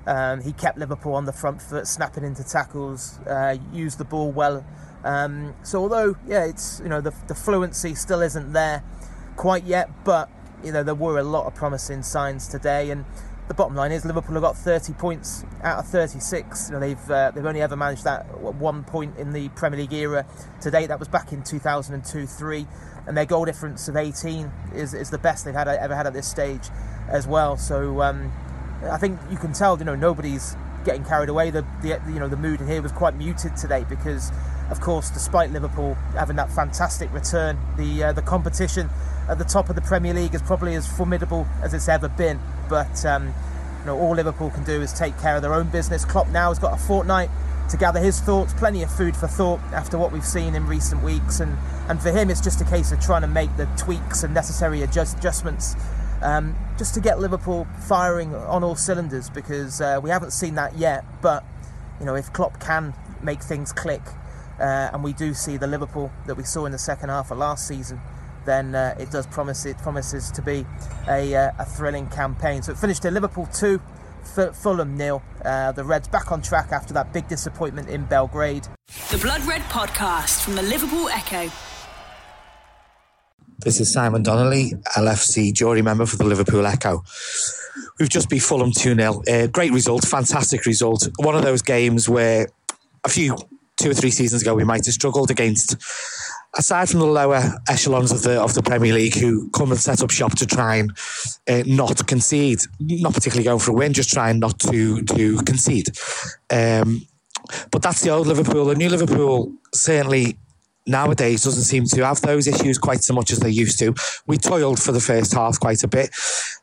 Um, 0.09 0.41
he 0.41 0.53
kept 0.53 0.77
Liverpool 0.77 1.13
on 1.13 1.25
the 1.25 1.33
front 1.33 1.61
foot, 1.61 1.85
snapping 1.85 2.23
into 2.23 2.43
tackles, 2.43 3.19
uh, 3.27 3.57
used 3.71 3.99
the 3.99 4.05
ball 4.05 4.31
well 4.31 4.65
um, 5.03 5.55
so 5.63 5.79
although 5.79 6.15
yeah, 6.27 6.45
it's 6.45 6.79
you 6.83 6.89
know 6.89 7.01
the, 7.01 7.13
the 7.27 7.35
fluency 7.35 7.95
still 7.95 8.21
isn't 8.21 8.53
there 8.53 8.83
quite 9.35 9.63
yet, 9.63 9.89
but 10.03 10.29
you 10.63 10.71
know 10.71 10.83
there 10.83 10.95
were 10.95 11.19
a 11.19 11.23
lot 11.23 11.45
of 11.45 11.55
promising 11.55 12.03
signs 12.03 12.47
today, 12.47 12.89
and 12.89 13.05
the 13.47 13.53
bottom 13.53 13.75
line 13.75 13.91
is 13.91 14.05
Liverpool 14.05 14.33
have 14.33 14.43
got 14.43 14.57
30 14.57 14.93
points 14.93 15.45
out 15.63 15.79
of 15.79 15.87
36. 15.87 16.67
You 16.67 16.73
know 16.73 16.79
they've 16.79 17.11
uh, 17.11 17.31
they've 17.31 17.45
only 17.45 17.61
ever 17.61 17.77
managed 17.77 18.03
that 18.03 18.39
one 18.39 18.83
point 18.83 19.17
in 19.17 19.31
the 19.31 19.49
Premier 19.49 19.79
League 19.79 19.93
era 19.93 20.25
to 20.61 20.71
date. 20.71 20.87
That 20.87 20.99
was 20.99 21.07
back 21.07 21.31
in 21.31 21.43
2002-3, 21.43 22.67
and 23.07 23.15
their 23.15 23.25
goal 23.25 23.45
difference 23.45 23.87
of 23.87 23.95
18 23.95 24.51
is 24.75 24.93
is 24.93 25.09
the 25.09 25.17
best 25.17 25.45
they've 25.45 25.53
had 25.53 25.69
ever 25.69 25.95
had 25.95 26.07
at 26.07 26.13
this 26.13 26.27
stage 26.27 26.69
as 27.07 27.25
well. 27.25 27.55
So 27.55 28.01
um, 28.01 28.33
I 28.83 28.97
think 28.97 29.19
you 29.29 29.37
can 29.37 29.53
tell 29.53 29.77
you 29.77 29.85
know 29.85 29.95
nobody's 29.95 30.55
getting 30.85 31.03
carried 31.03 31.29
away. 31.29 31.51
The, 31.51 31.65
the 31.81 31.99
you 32.07 32.19
know 32.19 32.27
the 32.27 32.37
mood 32.37 32.61
here 32.61 32.81
was 32.81 32.91
quite 32.91 33.15
muted 33.15 33.55
today 33.57 33.85
because 33.87 34.31
of 34.69 34.79
course, 34.81 35.09
despite 35.09 35.51
Liverpool 35.51 35.95
having 36.13 36.35
that 36.35 36.51
fantastic 36.51 37.11
return, 37.11 37.57
the 37.77 38.05
uh, 38.05 38.13
the 38.13 38.21
competition 38.21 38.89
at 39.27 39.37
the 39.37 39.43
top 39.43 39.69
of 39.69 39.75
the 39.75 39.81
Premier 39.81 40.13
League 40.13 40.35
is 40.35 40.41
probably 40.41 40.75
as 40.75 40.87
formidable 40.87 41.47
as 41.61 41.73
it's 41.73 41.89
ever 41.89 42.07
been. 42.07 42.39
But 42.69 43.05
um, 43.05 43.33
you 43.79 43.85
know, 43.85 43.97
all 43.97 44.13
Liverpool 44.13 44.51
can 44.51 44.63
do 44.63 44.81
is 44.81 44.93
take 44.93 45.17
care 45.19 45.35
of 45.35 45.41
their 45.41 45.53
own 45.53 45.69
business. 45.69 46.05
Klopp 46.05 46.29
now 46.29 46.49
has 46.49 46.59
got 46.59 46.73
a 46.73 46.77
fortnight 46.77 47.29
to 47.69 47.77
gather 47.77 47.99
his 47.99 48.19
thoughts, 48.19 48.53
plenty 48.53 48.81
of 48.83 48.91
food 48.91 49.15
for 49.15 49.27
thought 49.27 49.59
after 49.73 49.97
what 49.97 50.11
we've 50.11 50.25
seen 50.25 50.55
in 50.55 50.65
recent 50.67 51.03
weeks, 51.03 51.39
and 51.39 51.57
and 51.87 51.99
for 51.99 52.11
him, 52.11 52.29
it's 52.29 52.41
just 52.41 52.61
a 52.61 52.65
case 52.65 52.91
of 52.91 52.99
trying 52.99 53.21
to 53.21 53.27
make 53.27 53.55
the 53.57 53.65
tweaks 53.75 54.23
and 54.23 54.33
necessary 54.33 54.83
adjust, 54.83 55.17
adjustments. 55.17 55.75
Um, 56.21 56.55
just 56.77 56.93
to 56.95 57.01
get 57.01 57.19
Liverpool 57.19 57.65
firing 57.87 58.35
on 58.35 58.63
all 58.63 58.75
cylinders 58.75 59.29
because 59.29 59.79
uh, 59.79 59.99
we 60.01 60.09
haven't 60.09 60.31
seen 60.31 60.55
that 60.55 60.77
yet. 60.77 61.05
But 61.21 61.45
you 61.99 62.05
know, 62.05 62.15
if 62.15 62.31
Klopp 62.33 62.59
can 62.59 62.93
make 63.21 63.41
things 63.41 63.71
click, 63.71 64.01
uh, 64.59 64.89
and 64.93 65.03
we 65.03 65.13
do 65.13 65.33
see 65.33 65.57
the 65.57 65.67
Liverpool 65.67 66.11
that 66.27 66.35
we 66.35 66.43
saw 66.43 66.65
in 66.65 66.71
the 66.71 66.77
second 66.77 67.09
half 67.09 67.31
of 67.31 67.37
last 67.37 67.67
season, 67.67 68.01
then 68.45 68.75
uh, 68.75 68.95
it 68.99 69.11
does 69.11 69.27
promise 69.27 69.65
it 69.65 69.77
promises 69.77 70.31
to 70.31 70.41
be 70.41 70.65
a, 71.07 71.35
uh, 71.35 71.51
a 71.59 71.65
thrilling 71.65 72.07
campaign. 72.07 72.61
So 72.61 72.71
it 72.71 72.77
finished 72.77 73.05
at 73.05 73.13
Liverpool 73.13 73.47
two, 73.53 73.81
Fulham 74.23 74.97
nil. 74.97 75.21
Uh, 75.43 75.71
the 75.71 75.83
Reds 75.83 76.07
back 76.07 76.31
on 76.31 76.41
track 76.41 76.71
after 76.71 76.93
that 76.93 77.13
big 77.13 77.27
disappointment 77.27 77.89
in 77.89 78.05
Belgrade. 78.05 78.67
The 79.11 79.17
Blood 79.17 79.45
Red 79.45 79.61
Podcast 79.63 80.43
from 80.43 80.55
the 80.55 80.63
Liverpool 80.63 81.09
Echo. 81.09 81.49
This 83.61 83.81
is 83.81 83.91
Simon 83.91 84.23
Donnelly, 84.23 84.71
LFC 84.95 85.53
jury 85.53 85.81
member 85.81 86.05
for 86.05 86.15
the 86.15 86.23
Liverpool 86.23 86.65
Echo. 86.65 87.03
We've 87.99 88.07
just 88.07 88.29
beat 88.29 88.39
Fulham 88.39 88.71
2 88.71 88.95
0. 88.95 89.21
Uh, 89.29 89.47
great 89.47 89.73
result, 89.73 90.05
fantastic 90.05 90.65
result. 90.65 91.09
One 91.17 91.35
of 91.35 91.43
those 91.43 91.61
games 91.61 92.07
where 92.07 92.47
a 93.03 93.09
few 93.09 93.35
two 93.75 93.91
or 93.91 93.93
three 93.93 94.11
seasons 94.11 94.43
ago 94.43 94.55
we 94.55 94.63
might 94.63 94.85
have 94.85 94.93
struggled 94.93 95.29
against. 95.29 95.75
Aside 96.57 96.89
from 96.89 97.01
the 97.01 97.05
lower 97.05 97.41
echelons 97.67 98.13
of 98.13 98.23
the 98.23 98.41
of 98.41 98.53
the 98.53 98.63
Premier 98.63 98.93
League, 98.93 99.15
who 99.15 99.49
come 99.49 99.71
and 99.71 99.79
set 99.79 100.01
up 100.01 100.09
shop 100.09 100.35
to 100.37 100.45
try 100.45 100.77
and 100.77 100.97
uh, 101.49 101.63
not 101.67 102.07
concede, 102.07 102.61
not 102.79 103.13
particularly 103.13 103.43
going 103.43 103.59
for 103.59 103.71
a 103.71 103.73
win, 103.73 103.91
just 103.91 104.11
trying 104.11 104.39
not 104.39 104.57
to 104.59 105.01
to 105.01 105.37
concede. 105.43 105.89
Um, 106.49 107.05
but 107.71 107.81
that's 107.81 108.01
the 108.01 108.09
old 108.09 108.25
Liverpool. 108.25 108.65
The 108.65 108.75
new 108.75 108.89
Liverpool 108.89 109.51
certainly 109.73 110.37
nowadays 110.87 111.43
doesn't 111.43 111.63
seem 111.63 111.85
to 111.85 112.05
have 112.05 112.21
those 112.21 112.47
issues 112.47 112.77
quite 112.77 113.01
so 113.01 113.13
much 113.13 113.31
as 113.31 113.39
they 113.39 113.49
used 113.49 113.79
to. 113.79 113.93
We 114.27 114.37
toiled 114.37 114.81
for 114.81 114.91
the 114.91 114.99
first 114.99 115.33
half 115.33 115.59
quite 115.59 115.83
a 115.83 115.87
bit. 115.87 116.09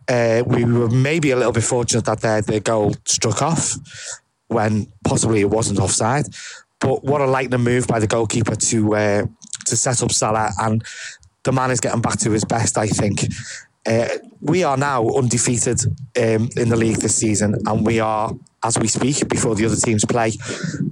Uh, 0.09 0.43
we 0.47 0.65
were 0.65 0.89
maybe 0.89 1.31
a 1.31 1.37
little 1.37 1.53
bit 1.53 1.65
fortunate 1.65 2.05
that 2.07 2.21
their, 2.21 2.43
their 2.43 2.61
goal 2.61 2.95
struck 3.05 3.43
off 3.43 3.77
when 4.49 4.87
possibly 5.05 5.41
it 5.41 5.51
wasn't 5.51 5.79
offside. 5.79 6.27
But 6.81 7.05
what 7.05 7.21
a 7.21 7.27
lightning 7.27 7.63
move 7.63 7.87
by 7.87 7.99
the 7.99 8.07
goalkeeper 8.07 8.55
to 8.55 8.95
uh, 8.95 9.27
to 9.67 9.77
set 9.77 10.03
up 10.03 10.13
Salah, 10.13 10.51
and 10.61 10.85
the 11.43 11.53
man 11.53 11.71
is 11.71 11.81
getting 11.81 12.03
back 12.03 12.19
to 12.21 12.31
his 12.31 12.45
best. 12.45 12.77
I 12.77 12.87
think 12.87 13.25
uh, 13.87 14.09
we 14.41 14.65
are 14.65 14.77
now 14.77 15.09
undefeated 15.09 15.81
um, 16.17 16.49
in 16.57 16.69
the 16.69 16.77
league 16.77 16.99
this 16.99 17.17
season, 17.17 17.57
and 17.67 17.87
we 17.87 18.01
are, 18.01 18.33
as 18.67 18.79
we 18.79 18.89
speak, 18.89 19.29
before 19.29 19.55
the 19.55 19.65
other 19.65 19.77
teams 19.77 20.05
play, 20.05 20.33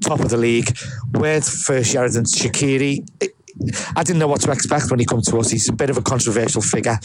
top 0.00 0.20
of 0.20 0.30
the 0.30 0.36
league 0.36 0.76
with 1.12 1.46
first 1.48 1.94
Xherdan 1.94 2.24
Shaqiri. 2.24 3.04
I 3.96 4.02
didn't 4.02 4.18
know 4.18 4.26
what 4.26 4.40
to 4.42 4.50
expect 4.50 4.90
when 4.90 4.98
he 4.98 5.06
come 5.06 5.22
to 5.22 5.38
us. 5.38 5.50
He's 5.50 5.68
a 5.68 5.72
bit 5.72 5.88
of 5.88 5.96
a 5.96 6.02
controversial 6.02 6.60
figure. 6.60 6.98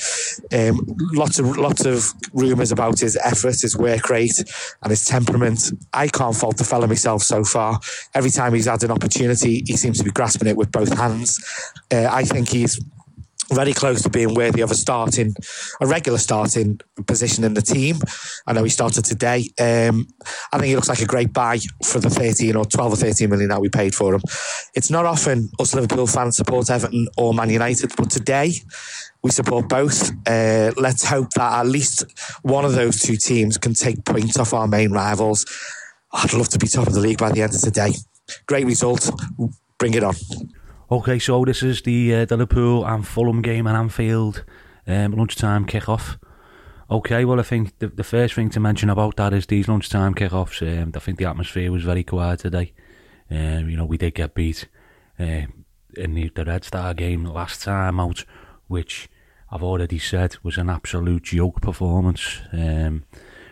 Um, 0.52 0.80
lots 1.14 1.38
of 1.38 1.58
lots 1.58 1.86
of 1.86 2.12
rumours 2.34 2.72
about 2.72 3.00
his 3.00 3.18
effort, 3.18 3.62
his 3.62 3.78
work 3.78 4.10
rate, 4.10 4.44
and 4.82 4.90
his 4.90 5.06
temperament. 5.06 5.72
I 5.94 6.08
can't 6.08 6.36
fault 6.36 6.58
the 6.58 6.64
fella 6.64 6.88
myself 6.88 7.22
so 7.22 7.44
far. 7.44 7.80
Every 8.16 8.32
time 8.32 8.54
he's 8.56 8.66
had 8.66 8.84
an 8.84 8.92
opportunity, 8.92 9.64
he 9.68 9.78
seems 9.78 10.00
to 10.00 10.04
be 10.04 10.12
grasping 10.12 10.48
it 10.48 10.58
with 10.58 10.72
both 10.72 10.92
hands. 10.98 11.40
Uh, 11.92 12.08
I 12.10 12.24
think 12.24 12.50
he's 12.50 12.80
very 13.52 13.74
close 13.74 14.02
to 14.04 14.10
being 14.10 14.34
worthy 14.34 14.62
of 14.62 14.72
a 14.72 14.76
starting, 14.76 15.34
a 15.82 15.88
regular 15.88 16.18
starting 16.18 16.80
position 17.08 17.44
in 17.44 17.54
the 17.54 17.62
team. 17.62 17.98
I 18.48 18.54
know 18.54 18.64
he 18.64 18.70
started 18.70 19.06
today. 19.06 19.50
Um, 19.60 20.08
I 20.52 20.58
think 20.58 20.66
he 20.66 20.76
looks 20.76 20.90
like 20.90 21.02
a 21.02 21.06
great 21.06 21.34
buy 21.34 21.60
for 21.84 22.00
the 22.00 22.10
13 22.10 22.56
or 22.56 22.66
12 22.66 22.94
or 22.94 22.96
13 22.96 23.30
million 23.30 23.50
that 23.50 23.62
we 23.62 23.70
paid 23.70 23.96
for 23.96 24.16
him. 24.16 24.22
It's 24.76 24.90
not 24.90 25.06
often 25.06 25.50
us 25.60 25.74
Liverpool 25.74 26.08
fans 26.08 26.38
support 26.38 26.70
Everton 26.70 27.08
or 27.18 27.34
Man 27.34 27.50
United, 27.50 27.92
but 27.98 28.10
today 28.10 28.54
we 29.24 29.32
support 29.32 29.68
both. 29.68 30.12
Uh, 30.28 30.72
let's 30.78 31.06
hope 31.06 31.30
that 31.32 31.60
at 31.60 31.66
least 31.66 32.06
one 32.44 32.66
of 32.66 32.74
those 32.74 33.00
two 33.00 33.16
teams 33.16 33.58
can 33.58 33.74
take 33.74 34.06
points 34.06 34.38
off 34.38 34.54
our 34.54 34.68
main 34.68 34.92
rivals. 34.92 35.46
I'd 36.12 36.34
love 36.34 36.50
to 36.50 36.60
be 36.60 36.68
top 36.68 36.88
of 36.88 36.94
the 36.94 37.00
league 37.00 37.20
by 37.20 37.32
the 37.32 37.42
end 37.42 37.54
of 37.54 37.62
today. 37.62 37.94
Great 38.48 38.66
result. 38.66 39.10
Bring 39.78 39.94
it 39.94 40.04
on. 40.04 40.16
Okay, 40.92 41.20
so 41.20 41.46
this 41.46 41.62
is 41.62 41.84
the 41.84 42.16
uh, 42.16 42.26
the 42.26 42.36
Liverpool 42.36 42.84
and 42.84 43.08
Fulham 43.08 43.44
game 43.44 43.68
at 43.68 43.76
Anfield, 43.76 44.44
um, 44.88 45.12
lunchtime 45.12 45.68
kickoff. 45.68 46.18
Okay, 46.90 47.26
well, 47.26 47.40
I 47.40 47.44
think 47.44 47.78
the, 47.78 47.90
the 47.90 48.04
first 48.04 48.34
thing 48.34 48.50
to 48.50 48.60
mention 48.60 48.90
about 48.90 49.16
that 49.18 49.32
is 49.32 49.46
these 49.46 49.68
lunchtime 49.68 50.16
kickoffs. 50.16 50.64
Um, 50.64 50.92
I 50.96 51.00
think 51.00 51.20
the 51.20 51.26
atmosphere 51.26 51.72
was 51.72 51.84
very 51.84 52.04
quiet 52.04 52.40
today. 52.40 52.74
Um, 53.30 53.70
you 53.70 53.78
know, 53.78 53.86
we 53.86 54.00
did 54.00 54.16
get 54.16 54.34
beat 54.34 54.68
uh, 55.20 55.46
in 55.96 56.16
the, 56.16 56.32
the 56.34 56.46
Red 56.46 56.64
Star 56.64 56.96
game 56.96 57.24
last 57.24 57.62
time 57.62 58.00
out, 58.00 58.26
which 58.68 59.10
I've 59.52 59.62
already 59.62 60.00
said 60.00 60.38
was 60.42 60.58
an 60.58 60.72
absolute 60.72 61.22
joke 61.22 61.62
performance. 61.62 62.42
Um, 62.52 63.04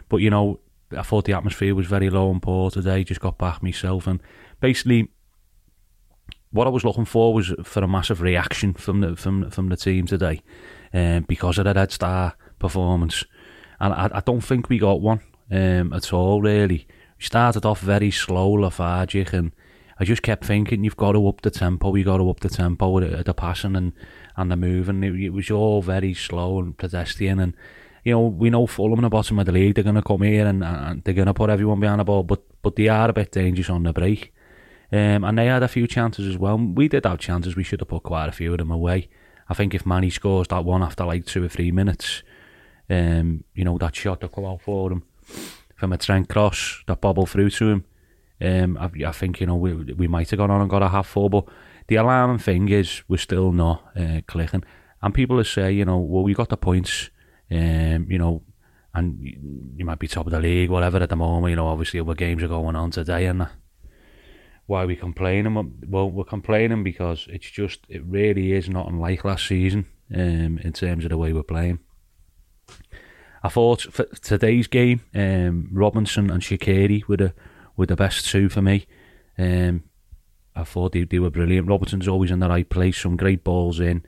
but 0.10 0.18
you 0.18 0.32
know, 0.32 0.60
I 0.92 1.04
thought 1.04 1.26
the 1.26 1.34
atmosphere 1.34 1.76
was 1.76 1.86
very 1.86 2.10
low 2.10 2.32
and 2.32 2.42
poor 2.42 2.72
today. 2.72 3.04
Just 3.04 3.22
got 3.22 3.38
back 3.38 3.62
myself, 3.62 4.08
and 4.08 4.24
basically 4.60 5.10
what 6.58 6.68
I 6.68 6.72
was 6.72 6.84
looking 6.84 7.06
for 7.06 7.34
was 7.34 7.54
for 7.64 7.84
a 7.84 7.88
massive 7.88 8.22
reaction 8.22 8.74
from 8.74 9.02
the 9.02 9.16
from 9.16 9.50
from 9.52 9.70
the 9.70 9.78
team 9.78 10.08
today, 10.08 10.42
um, 10.94 11.24
because 11.28 11.60
of 11.60 11.66
the 11.66 11.74
Red 11.74 11.92
Star 11.92 12.34
performance, 12.60 13.24
and 13.80 13.94
I, 13.94 14.10
I 14.12 14.22
don't 14.22 14.42
think 14.42 14.68
we 14.68 14.80
got 14.80 15.00
one 15.00 15.22
um, 15.52 15.94
at 15.94 16.12
all. 16.12 16.42
Really, 16.42 16.88
We 17.20 17.24
started 17.24 17.66
off 17.66 17.82
very 17.82 18.12
slow, 18.12 18.52
lethargic, 18.54 19.34
and 19.34 19.52
I 20.00 20.04
just 20.04 20.24
kept 20.24 20.46
thinking, 20.46 20.84
you've 20.84 20.98
got 20.98 21.14
to 21.14 21.28
up 21.28 21.42
the 21.42 21.52
tempo, 21.52 21.96
you 21.96 22.04
got 22.04 22.18
to 22.18 22.30
up 22.30 22.40
the 22.40 22.50
tempo 22.50 22.90
with 22.90 23.12
the, 23.12 23.24
the 23.24 23.34
passing 23.34 23.76
and, 23.76 23.94
and 24.36 24.52
the 24.52 24.56
moving. 24.56 25.04
It, 25.04 25.16
it 25.16 25.30
was 25.30 25.52
all 25.52 25.82
very 25.82 26.14
slow 26.14 26.60
and 26.60 26.78
pedestrian, 26.78 27.40
and 27.40 27.54
you 28.04 28.14
know, 28.14 28.22
we 28.22 28.50
know 28.50 28.68
Fulham 28.68 29.00
in 29.00 29.04
the 29.04 29.10
bottom 29.10 29.38
of 29.40 29.46
the 29.46 29.52
league, 29.52 29.76
they're 29.76 29.84
going 29.84 29.96
to 29.96 30.02
come 30.02 30.22
here 30.22 30.48
and, 30.48 30.64
and 30.64 31.04
they're 31.04 31.14
going 31.14 31.28
to 31.28 31.34
put 31.34 31.50
everyone 31.50 31.80
behind 31.80 32.00
the 32.00 32.04
ball, 32.06 32.24
but 32.24 32.42
but 32.62 32.76
they 32.76 32.88
are 32.88 33.10
a 33.10 33.14
bit 33.14 33.32
dangerous 33.32 33.70
on 33.70 33.84
the 33.84 33.94
break. 33.94 34.34
Um, 34.92 35.24
and 35.24 35.38
they 35.38 35.48
had 35.48 35.64
a 35.64 35.68
few 35.68 35.86
chances 35.86 36.28
as 36.28 36.38
well. 36.38 36.58
We 36.58 36.88
did 36.88 37.06
have 37.06 37.20
chances, 37.20 37.56
we 37.56 37.64
should 37.64 37.82
have 37.82 37.90
put 37.90 38.04
quite 38.04 38.30
a 38.30 38.32
few 38.32 38.54
of 38.54 38.60
them 38.60 38.72
away. 38.72 39.10
I 39.50 39.54
think 39.54 39.74
if 39.74 39.84
Mané 39.84 40.12
scores 40.12 40.48
that 40.50 40.66
one 40.66 40.84
after 40.84 41.06
like 41.06 41.26
two 41.26 41.44
or 41.44 41.50
three 41.50 41.72
minutes, 41.72 42.24
um, 42.90 43.44
you 43.54 43.64
know, 43.64 43.78
that 43.78 43.96
shot 43.96 44.22
to 44.22 44.30
come 44.30 44.46
out 44.46 44.62
for 44.62 44.92
him 44.92 45.04
from 45.76 45.94
a 45.94 45.98
Trent 45.98 46.30
cross 46.30 46.84
that 46.88 47.02
bobbled 47.02 47.30
through 47.30 47.50
to 47.52 47.70
him, 47.70 47.86
um, 48.42 48.78
I, 48.78 49.08
I, 49.08 49.12
think, 49.12 49.42
you 49.42 49.48
know, 49.48 49.56
we, 49.56 49.74
we 49.74 50.08
might 50.08 50.30
have 50.30 50.38
gone 50.38 50.52
on 50.52 50.62
and 50.62 50.70
got 50.70 50.84
a 50.84 50.90
half 50.90 51.08
four, 51.08 51.30
but 51.30 51.46
the 51.88 51.96
alarming 51.96 52.40
thing 52.40 52.70
is 52.70 53.04
we're 53.08 53.18
still 53.18 53.52
not 53.52 53.84
uh, 53.96 54.22
clicking. 54.28 54.64
And 55.02 55.14
people 55.14 55.40
are 55.40 55.46
saying, 55.46 55.78
you 55.78 55.86
know, 55.86 55.98
well, 55.98 56.24
we 56.24 56.34
got 56.34 56.50
the 56.50 56.58
points, 56.58 57.10
um, 57.52 58.08
you 58.10 58.18
know, 58.18 58.44
and 58.94 59.20
you 59.76 59.86
might 59.86 60.00
be 60.00 60.08
top 60.08 60.26
of 60.26 60.32
the 60.32 60.40
league, 60.40 60.70
whatever 60.70 60.98
at 60.98 61.10
the 61.10 61.16
moment, 61.16 61.52
you 61.52 61.56
know, 61.56 61.68
obviously 61.68 62.00
other 62.00 62.16
games 62.16 62.42
are 62.42 62.48
going 62.48 62.76
on 62.76 62.92
today 62.92 63.26
and 63.26 63.48
why 64.68 64.86
we 64.86 64.96
complaining? 64.96 65.74
Well, 65.88 66.12
we're 66.12 66.24
complaining 66.26 66.84
because 66.84 67.26
it's 67.30 67.50
just, 67.50 67.80
it 67.90 68.04
really 68.06 68.52
is 68.52 68.70
not 68.70 68.90
unlike 68.90 69.26
last 69.26 69.48
season 69.48 69.88
um, 70.14 70.60
in 70.60 70.74
terms 70.74 71.06
of 71.06 71.10
the 71.10 71.18
way 71.18 71.34
we're 71.34 71.44
playing. 71.44 71.80
I 73.42 73.50
thought 73.50 73.84
for 73.84 74.06
today's 74.22 74.68
game, 74.68 75.02
um, 75.16 75.70
Robertson 75.72 76.30
and 76.30 76.42
Shaqiri 76.42 77.08
were 77.08 77.18
the, 77.18 77.34
were 77.78 77.86
the 77.86 77.96
best 77.96 78.30
two 78.30 78.50
for 78.50 78.62
me. 78.62 78.86
Um, 79.38 79.84
I 80.54 80.64
thought 80.64 80.92
they, 80.92 81.04
they 81.04 81.20
were 81.20 81.30
brilliant. 81.30 81.68
Robertson's 81.68 82.08
always 82.08 82.32
in 82.32 82.40
the 82.40 82.50
right 82.50 82.68
place, 82.68 82.98
some 82.98 83.16
great 83.16 83.44
balls 83.44 83.80
in. 83.80 84.04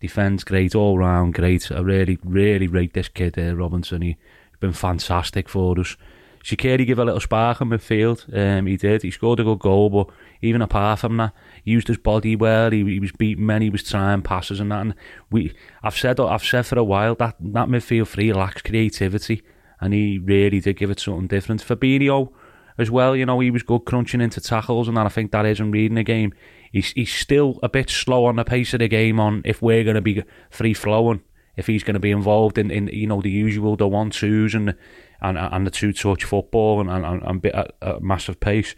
Defends 0.00 0.44
great, 0.44 0.74
all 0.74 0.98
round 0.98 1.34
great. 1.34 1.72
I 1.72 1.80
really, 1.80 2.18
really 2.22 2.68
rate 2.68 2.92
this 2.92 3.08
kid, 3.08 3.38
uh, 3.38 3.56
Robertson. 3.56 4.02
He, 4.02 4.08
he's 4.08 4.60
been 4.60 4.74
fantastic 4.74 5.48
for 5.48 5.80
us. 5.80 5.96
Shaqiri 6.44 6.86
gave 6.86 6.98
a 6.98 7.04
little 7.04 7.20
spark 7.20 7.62
in 7.62 7.70
midfield. 7.70 8.36
Um, 8.36 8.66
he 8.66 8.76
did. 8.76 9.02
He 9.02 9.10
scored 9.10 9.40
a 9.40 9.44
good 9.44 9.60
goal, 9.60 9.88
but 9.88 10.10
even 10.42 10.60
apart 10.60 10.98
from 10.98 11.16
that, 11.16 11.32
he 11.64 11.70
used 11.70 11.88
his 11.88 11.96
body 11.96 12.36
well. 12.36 12.70
He, 12.70 12.84
he 12.84 13.00
was 13.00 13.12
beating 13.12 13.46
men. 13.46 13.62
He 13.62 13.70
was 13.70 13.82
trying 13.82 14.20
passes 14.20 14.60
and 14.60 14.70
that. 14.70 14.82
And 14.82 14.94
we, 15.30 15.54
I've 15.82 15.96
said, 15.96 16.20
I've 16.20 16.44
said 16.44 16.66
for 16.66 16.78
a 16.78 16.84
while 16.84 17.14
that 17.14 17.36
that 17.40 17.68
midfield 17.68 18.08
three 18.08 18.30
lacks 18.34 18.60
creativity, 18.60 19.42
and 19.80 19.94
he 19.94 20.18
really 20.18 20.60
did 20.60 20.76
give 20.76 20.90
it 20.90 21.00
something 21.00 21.28
different. 21.28 21.64
Fabinho 21.64 22.30
as 22.76 22.90
well, 22.90 23.16
you 23.16 23.24
know, 23.24 23.40
he 23.40 23.50
was 23.50 23.62
good 23.62 23.86
crunching 23.86 24.20
into 24.20 24.40
tackles, 24.40 24.86
and 24.86 24.98
that 24.98 25.06
I 25.06 25.08
think 25.08 25.32
that 25.32 25.46
isn't 25.46 25.70
reading 25.70 25.94
the 25.94 26.02
game. 26.02 26.34
He's 26.70 26.90
he's 26.92 27.12
still 27.12 27.58
a 27.62 27.70
bit 27.70 27.88
slow 27.88 28.26
on 28.26 28.36
the 28.36 28.44
pace 28.44 28.74
of 28.74 28.80
the 28.80 28.88
game. 28.88 29.18
On 29.18 29.40
if 29.46 29.62
we're 29.62 29.84
going 29.84 29.94
to 29.94 30.02
be 30.02 30.24
free 30.50 30.74
flowing, 30.74 31.22
if 31.56 31.66
he's 31.66 31.84
going 31.84 31.94
to 31.94 32.00
be 32.00 32.10
involved 32.10 32.58
in, 32.58 32.70
in 32.70 32.88
you 32.88 33.06
know 33.06 33.20
the 33.20 33.30
usual 33.30 33.76
the 33.76 33.86
one 33.86 34.10
twos 34.10 34.54
and 34.54 34.74
and 35.20 35.38
and 35.38 35.66
the 35.66 35.70
two 35.70 35.92
touch 35.92 36.24
football 36.24 36.80
and 36.80 36.90
and, 36.90 37.22
and 37.22 37.42
bit 37.42 37.54
at, 37.54 37.74
at 37.82 38.02
massive 38.02 38.40
pace. 38.40 38.74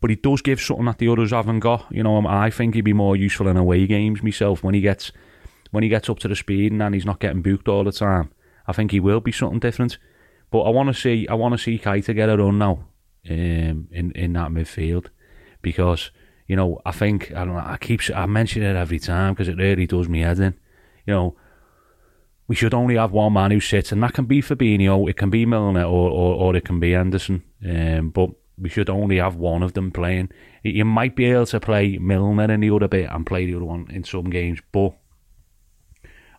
But 0.00 0.10
he 0.10 0.16
does 0.16 0.42
give 0.42 0.60
something 0.60 0.84
that 0.84 0.98
the 0.98 1.08
others 1.08 1.30
haven't 1.30 1.60
got. 1.60 1.86
You 1.90 2.02
know, 2.02 2.26
I 2.26 2.50
think 2.50 2.74
he'd 2.74 2.82
be 2.82 2.92
more 2.92 3.16
useful 3.16 3.48
in 3.48 3.56
away 3.56 3.86
games 3.86 4.22
myself 4.22 4.62
when 4.62 4.74
he 4.74 4.82
gets 4.82 5.12
when 5.70 5.82
he 5.82 5.88
gets 5.88 6.10
up 6.10 6.18
to 6.20 6.28
the 6.28 6.36
speed 6.36 6.72
and 6.72 6.94
he's 6.94 7.06
not 7.06 7.20
getting 7.20 7.42
booked 7.42 7.68
all 7.68 7.84
the 7.84 7.92
time. 7.92 8.30
I 8.66 8.72
think 8.72 8.90
he 8.90 9.00
will 9.00 9.20
be 9.20 9.32
something 9.32 9.60
different. 9.60 9.98
But 10.50 10.62
I 10.62 10.70
want 10.70 10.88
to 10.88 10.94
see 10.94 11.26
I 11.28 11.34
want 11.34 11.52
to 11.54 11.58
see 11.58 11.78
Keita 11.78 12.14
get 12.14 12.28
a 12.28 12.36
run 12.36 12.58
now 12.58 12.84
um, 13.30 13.88
in 13.90 14.12
in 14.14 14.34
that 14.34 14.50
midfield 14.50 15.06
because 15.62 16.10
you 16.46 16.54
know 16.54 16.80
I 16.84 16.92
think 16.92 17.32
I 17.32 17.44
don't 17.44 17.54
know 17.54 17.64
I 17.64 17.78
keep 17.80 18.02
I 18.14 18.26
mention 18.26 18.62
it 18.62 18.76
every 18.76 18.98
time 18.98 19.32
because 19.32 19.48
it 19.48 19.56
really 19.56 19.86
does 19.86 20.08
me 20.08 20.20
head 20.20 20.38
in. 20.38 20.54
You 21.06 21.14
know 21.14 21.36
we 22.46 22.54
should 22.54 22.74
only 22.74 22.96
have 22.96 23.12
one 23.12 23.32
man 23.32 23.50
who 23.50 23.60
sits, 23.60 23.92
and 23.92 24.02
that 24.02 24.12
can 24.12 24.26
be 24.26 24.42
Fabinho, 24.42 25.08
it 25.08 25.16
can 25.16 25.30
be 25.30 25.46
Milner, 25.46 25.84
or 25.84 26.10
or, 26.10 26.34
or 26.34 26.56
it 26.56 26.64
can 26.64 26.78
be 26.78 26.92
Henderson. 26.92 27.42
Um, 27.66 28.10
but 28.10 28.30
we 28.58 28.68
should 28.68 28.90
only 28.90 29.16
have 29.16 29.36
one 29.36 29.62
of 29.62 29.72
them 29.72 29.90
playing. 29.90 30.30
You 30.62 30.84
might 30.84 31.16
be 31.16 31.24
able 31.26 31.46
to 31.46 31.60
play 31.60 31.98
Milner 31.98 32.50
in 32.52 32.60
the 32.60 32.70
other 32.70 32.88
bit 32.88 33.08
and 33.10 33.26
play 33.26 33.46
the 33.46 33.56
other 33.56 33.64
one 33.64 33.88
in 33.90 34.04
some 34.04 34.30
games, 34.30 34.60
but 34.72 34.92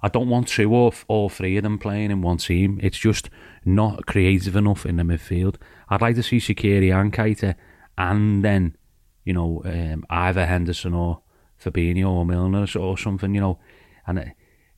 I 0.01 0.07
don't 0.07 0.29
want 0.29 0.47
two 0.47 0.71
or 0.73 0.93
all 1.07 1.29
three 1.29 1.57
of 1.57 1.63
them 1.63 1.79
playing 1.79 2.11
in 2.11 2.21
one 2.21 2.37
team. 2.37 2.79
It's 2.83 2.99
just 2.99 3.29
not 3.65 4.05
creative 4.05 4.55
enough 4.55 4.85
in 4.85 4.97
the 4.97 5.03
midfield. 5.03 5.55
I'd 5.89 6.01
like 6.01 6.15
to 6.15 6.23
see 6.23 6.37
Shaqiri 6.37 6.93
and 6.93 7.11
Keita, 7.11 7.55
and 7.97 8.45
then 8.45 8.77
you 9.23 9.33
know 9.33 9.63
um, 9.65 10.05
either 10.11 10.45
Henderson 10.45 10.93
or 10.93 11.23
Fabinho 11.59 12.09
or 12.09 12.25
Milner 12.25 12.67
or 12.79 12.95
something. 12.95 13.33
You 13.33 13.41
know, 13.41 13.59
and. 14.05 14.33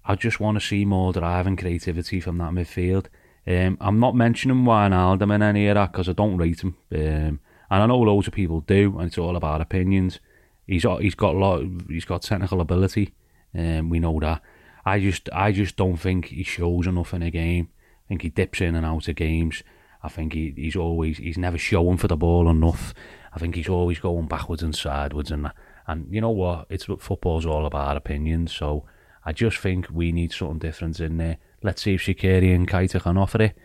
I 0.08 0.16
just 0.16 0.40
want 0.40 0.60
to 0.60 0.66
see 0.66 0.86
more 0.86 1.14
drive 1.14 1.46
and 1.46 1.58
creativity 1.58 2.20
from 2.20 2.38
that 2.40 2.52
midfield. 2.52 3.08
Um, 3.46 3.78
I'm 3.80 4.00
not 4.00 4.16
mentioning 4.16 4.64
Wijnaldum 4.64 5.34
in 5.36 5.42
any 5.42 5.68
of 5.68 5.76
that 5.76 5.92
because 5.92 6.10
I 6.10 6.14
don't 6.14 6.38
rate 6.38 6.62
him, 6.62 6.76
um, 6.92 7.00
and 7.00 7.40
I 7.70 7.86
know 7.86 8.00
loads 8.00 8.28
of 8.28 8.34
people 8.34 8.62
do, 8.62 8.98
and 8.98 9.08
it's 9.08 9.18
all 9.18 9.36
about 9.36 9.62
opinions. 9.62 10.20
He's 10.66 10.86
he's 11.00 11.16
got 11.16 11.36
a 11.36 11.38
lot. 11.38 11.64
He's 11.90 12.06
got 12.06 12.24
technical 12.24 12.60
ability, 12.62 13.14
um, 13.58 13.90
we 13.90 14.00
know 14.00 14.20
that. 14.20 14.42
I 14.86 15.00
just 15.00 15.30
I 15.34 15.52
just 15.52 15.76
don't 15.76 15.98
think 15.98 16.26
he 16.26 16.44
shows 16.44 16.88
enough 16.88 17.14
in 17.14 17.24
a 17.24 17.32
game. 17.32 17.70
I 18.06 18.08
think 18.08 18.22
he 18.22 18.30
dips 18.30 18.62
in 18.62 18.76
and 18.76 18.86
out 18.86 19.08
of 19.08 19.16
games. 19.16 19.64
I 20.04 20.10
think 20.10 20.34
he, 20.34 20.54
he's 20.56 20.76
always 20.76 21.18
he's 21.18 21.38
never 21.38 21.58
showing 21.58 21.98
for 21.98 22.08
the 22.08 22.16
ball 22.16 22.50
enough. 22.50 22.94
I 23.34 23.40
think 23.40 23.56
he's 23.56 23.70
always 23.70 24.00
going 24.00 24.28
backwards 24.28 24.64
and 24.64 24.76
sideways 24.76 25.32
and 25.32 25.52
and 25.88 26.08
you 26.14 26.22
know 26.22 26.30
what? 26.30 26.68
It's 26.70 26.88
what 26.88 27.02
football's 27.02 27.46
all 27.46 27.66
about 27.66 27.98
opinions. 27.98 28.54
So 28.54 28.86
I 29.27 29.34
just 29.34 29.57
think 29.57 29.88
we 29.91 30.13
need 30.13 30.31
something 30.31 30.60
different 30.60 31.01
in 31.01 31.17
there. 31.17 31.38
Let's 31.62 31.81
see 31.81 31.96
if 31.96 32.03
Shaqiri 32.03 32.55
and 32.55 32.65
Keita 32.65 33.01
can 33.01 33.17
offer 33.17 33.41
it. 33.41 33.57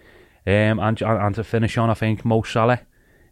Um, 0.44 0.80
and, 0.80 1.00
and 1.00 1.34
to 1.36 1.44
finish 1.44 1.78
on, 1.78 1.88
I 1.88 1.94
think 1.94 2.24
Mo 2.24 2.42
Salah 2.42 2.80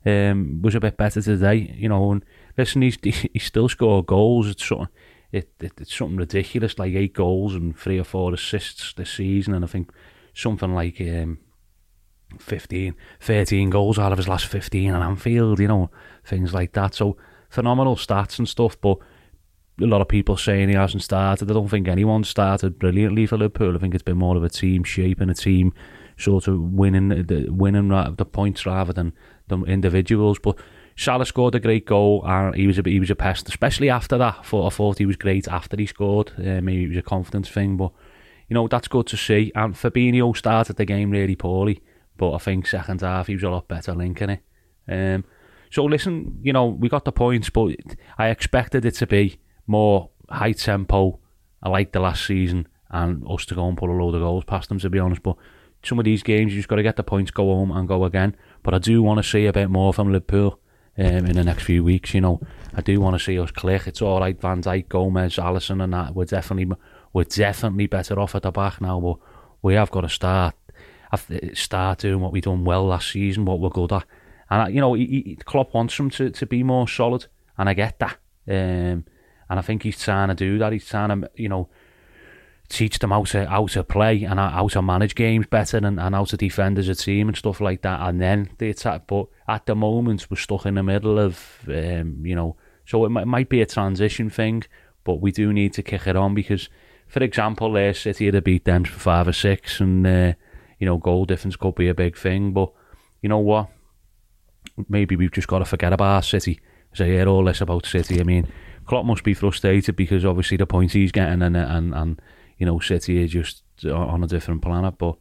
um, 0.07 0.63
was 0.63 0.77
a 0.77 0.81
bit 0.81 0.97
better 0.97 1.21
today. 1.21 1.75
You 1.77 1.89
know, 1.89 2.13
and 2.13 2.25
listen, 2.57 2.83
he's 2.83 2.99
he 3.03 3.41
still 3.41 3.69
scored 3.69 4.07
goals. 4.07 4.47
It's 4.47 4.65
something, 4.65 4.87
it, 5.33 5.51
it, 5.59 5.73
it's 5.81 5.93
something 5.93 6.19
ridiculous, 6.19 6.79
like 6.79 6.95
eight 6.95 7.15
goals 7.15 7.53
and 7.53 7.77
three 7.77 7.99
or 7.99 8.05
four 8.05 8.33
assists 8.33 8.93
this 8.93 9.11
season, 9.11 9.53
and 9.53 9.65
I 9.65 9.69
think 9.69 9.91
something 10.33 10.73
like 10.73 11.01
um, 11.01 11.41
15, 12.39 12.95
13 13.19 13.71
goals 13.71 13.99
out 13.99 14.13
of 14.13 14.19
his 14.19 14.29
last 14.29 14.47
15 14.47 14.95
at 14.95 15.03
Anfield. 15.03 15.59
You 15.59 15.67
know, 15.67 15.91
things 16.25 16.55
like 16.55 16.75
that. 16.75 16.95
So 16.95 17.17
phenomenal 17.49 17.97
stats 17.97 18.39
and 18.39 18.49
stuff, 18.49 18.81
but 18.81 18.99
a 19.83 19.87
lot 19.87 20.01
of 20.01 20.09
people 20.09 20.37
saying 20.37 20.69
he 20.69 20.75
hasn't 20.75 21.03
started. 21.03 21.51
I 21.51 21.55
don't 21.55 21.69
think 21.69 21.89
anyone 21.89 22.25
started 22.25 22.79
brilliantly 22.79 23.27
for 23.27 23.37
Liverpool. 23.37 23.75
I 23.75 23.79
think 23.79 23.95
it's 23.95 24.03
been 24.03 24.19
more 24.19 24.37
of 24.37 24.45
a 24.45 24.49
team 24.49 24.85
shape 24.85 25.21
and 25.21 25.31
a 25.31 25.35
team 25.35 25.73
sort 26.19 26.49
of 26.49 26.61
winning 26.61 27.09
the 27.09 27.49
winning 27.51 27.89
the 27.89 28.25
points 28.25 28.67
rather 28.67 28.93
than 28.93 29.13
the 29.49 29.59
individuals. 29.63 30.39
But 30.39 30.59
Salah 30.97 31.25
scored 31.25 31.55
a 31.55 31.61
great 31.61 31.87
goal 31.87 32.23
and 32.27 32.55
he 32.55 32.67
was 32.67 32.79
a 32.79 32.83
he 32.85 33.01
was 33.01 33.11
a 33.11 33.17
pest, 33.17 33.49
especially 33.49 33.91
after 33.91 34.19
that. 34.19 34.37
I 34.41 34.43
thought, 34.43 34.67
I 34.67 34.77
thought 34.77 34.99
he 34.99 35.07
was 35.07 35.17
great 35.17 35.49
after 35.49 35.77
he 35.77 35.87
scored. 35.87 36.33
Uh, 36.39 36.61
maybe 36.61 36.85
it 36.85 36.89
was 36.89 36.99
a 36.99 37.03
confidence 37.03 37.49
thing, 37.49 37.77
but 37.77 37.93
you 38.49 38.55
know 38.55 38.69
that's 38.69 38.89
good 38.89 39.07
to 39.09 39.17
see. 39.17 39.53
And 39.55 39.75
Fabinho 39.75 40.37
started 40.37 40.77
the 40.77 40.85
game 40.85 41.11
really 41.11 41.37
poorly, 41.37 41.83
but 42.17 42.35
I 42.35 42.39
think 42.39 42.67
second 42.67 43.01
half 43.01 43.29
he 43.29 43.35
was 43.35 43.43
a 43.43 43.51
lot 43.51 43.69
better 43.69 43.95
linking 43.95 44.31
it. 44.31 44.43
Um, 44.89 45.25
so 45.71 45.85
listen, 45.85 46.39
you 46.43 46.53
know 46.53 46.67
we 46.67 46.89
got 46.89 47.05
the 47.05 47.13
points, 47.13 47.49
but 47.51 47.77
I 48.19 48.29
expected 48.29 48.85
it 48.85 48.95
to 48.97 49.07
be 49.07 49.41
more 49.71 50.11
high 50.29 50.53
tempo. 50.53 51.19
I 51.63 51.69
like 51.69 51.93
the 51.93 52.01
last 52.01 52.27
season 52.27 52.67
and 52.91 53.25
us 53.29 53.47
to 53.47 53.55
go 53.55 53.69
and 53.69 53.79
put 53.79 53.91
a 53.91 53.93
load 53.93 54.15
of 54.15 54.21
goals 54.21 54.45
past 54.45 54.69
them, 54.69 54.79
to 54.81 54.91
be 54.91 54.99
honest. 54.99 55.23
But 55.23 55.37
some 55.83 55.99
of 55.99 56.05
these 56.05 56.23
games, 56.23 56.53
you 56.53 56.59
just 56.59 56.69
got 56.69 56.77
to 56.77 56.83
get 56.83 56.97
the 56.97 57.03
points, 57.03 57.31
go 57.31 57.45
home 57.45 57.71
and 57.71 57.87
go 57.87 58.05
again. 58.05 58.37
But 58.63 58.75
I 58.75 58.79
do 58.79 59.03
want 59.03 59.19
to 59.19 59.29
see 59.29 59.47
a 59.47 59.53
bit 59.53 59.71
more 59.71 59.95
from 59.95 60.13
Liverpool 60.13 60.59
um, 60.99 61.05
in 61.05 61.33
the 61.33 61.45
next 61.45 61.63
few 61.63 61.85
weeks. 61.85 62.15
You 62.15 62.21
know, 62.21 62.41
I 62.75 62.81
do 62.81 63.01
want 63.01 63.19
to 63.19 63.25
see 63.25 63.39
us 63.39 63.51
click. 63.51 63.87
It's 63.87 64.03
all 64.03 64.21
right, 64.21 64.39
Van 64.41 64.63
Dijk, 64.63 64.89
Gomez, 64.89 65.37
Alisson, 65.37 65.83
and 65.83 65.93
that. 65.93 66.15
We're 66.15 66.25
definitely 66.25 66.77
we're 67.13 67.25
definitely 67.25 67.87
better 67.87 68.19
off 68.19 68.35
at 68.35 68.43
the 68.43 68.51
back 68.51 68.81
now. 68.81 69.01
But 69.01 69.17
we 69.63 69.75
have 69.75 69.91
got 69.91 70.03
to 70.03 70.09
start 70.09 70.55
start 71.55 71.99
doing 71.99 72.21
what 72.21 72.33
we 72.33 72.41
done 72.41 72.65
well 72.65 72.87
last 72.87 73.11
season, 73.11 73.45
what 73.45 73.61
we're 73.61 73.71
good 73.71 73.93
at. 73.93 74.05
And 74.49 74.75
you 74.75 74.81
know, 74.81 74.97
Klopp 75.45 75.75
wants 75.75 75.97
them 75.97 76.11
to, 76.11 76.31
to 76.31 76.47
be 76.47 76.63
more 76.63 76.89
solid, 76.89 77.27
and 77.57 77.69
I 77.69 77.75
get 77.75 77.99
that. 78.01 78.17
Um, 78.49 79.05
and 79.51 79.59
I 79.59 79.63
think 79.63 79.83
he's 79.83 80.01
trying 80.01 80.29
to 80.29 80.35
do 80.35 80.59
that. 80.59 80.73
He's 80.73 80.89
trying 80.89 81.21
to, 81.21 81.31
you 81.35 81.49
know, 81.49 81.69
teach 82.69 83.01
them 83.01 83.11
how 83.11 83.25
to 83.25 83.47
how 83.47 83.67
to 83.67 83.85
play 83.85 84.25
and 84.25 84.39
how 84.39 84.69
to 84.69 84.81
manage 84.81 85.15
games 85.15 85.47
better 85.47 85.77
and, 85.77 86.01
and 86.01 86.15
how 86.15 86.25
to 86.25 86.37
defend 86.37 86.79
as 86.79 86.89
a 86.89 86.95
team 86.95 87.29
and 87.29 87.37
stuff 87.37 87.61
like 87.61 87.83
that. 87.83 88.01
And 88.01 88.21
then 88.21 88.51
the 88.59 88.71
attack. 88.71 89.07
But 89.07 89.27
at 89.47 89.67
the 89.67 89.75
moment, 89.75 90.31
we're 90.31 90.37
stuck 90.37 90.65
in 90.65 90.77
the 90.77 90.83
middle 90.83 91.19
of, 91.19 91.61
um, 91.69 92.25
you 92.25 92.35
know, 92.35 92.57
so 92.87 93.05
it 93.05 93.11
might, 93.11 93.27
might 93.27 93.49
be 93.49 93.61
a 93.61 93.67
transition 93.67 94.31
thing, 94.31 94.65
but 95.05 95.21
we 95.21 95.33
do 95.33 95.53
need 95.53 95.75
to 95.75 95.83
kick 95.83 96.07
it 96.07 96.17
on 96.17 96.35
because, 96.35 96.71
for 97.09 97.23
example, 97.23 97.77
uh, 97.77 97.93
City 97.93 98.27
had 98.27 98.43
beat 98.43 98.65
them 98.65 98.85
for 98.85 98.99
five 98.99 99.29
or 99.29 99.33
six, 99.33 99.81
and 99.81 100.07
uh, 100.07 100.33
you 100.79 100.87
know, 100.87 100.97
goal 100.97 101.27
difference 101.27 101.57
could 101.57 101.75
be 101.75 101.89
a 101.89 101.95
big 101.95 102.17
thing. 102.17 102.53
But 102.53 102.73
you 103.21 103.29
know 103.29 103.39
what? 103.39 103.69
maybe 104.89 105.17
we've 105.17 105.33
just 105.33 105.49
got 105.49 105.59
to 105.61 105.65
forget 105.65 105.93
about 105.93 106.25
City. 106.25 106.61
So 106.95 107.05
hear 107.05 107.29
all 107.29 107.45
this 107.45 107.61
about 107.61 107.87
City. 107.87 108.21
I 108.21 108.25
mean, 108.25 108.49
Klopp 108.91 109.07
must 109.07 109.23
be 109.23 109.35
frustrated 109.35 109.95
because 109.95 110.25
obviously 110.25 110.57
the 110.57 110.67
points 110.67 110.95
he's 110.95 111.13
getting 111.13 111.43
and 111.43 111.57
and 111.57 111.95
and 111.95 112.21
you 112.59 112.67
know 112.67 112.81
City 112.81 113.23
are 113.23 113.29
just 113.29 113.63
on 113.85 114.25
a 114.25 114.27
different 114.27 114.63
planet. 114.63 114.99
But 114.99 115.15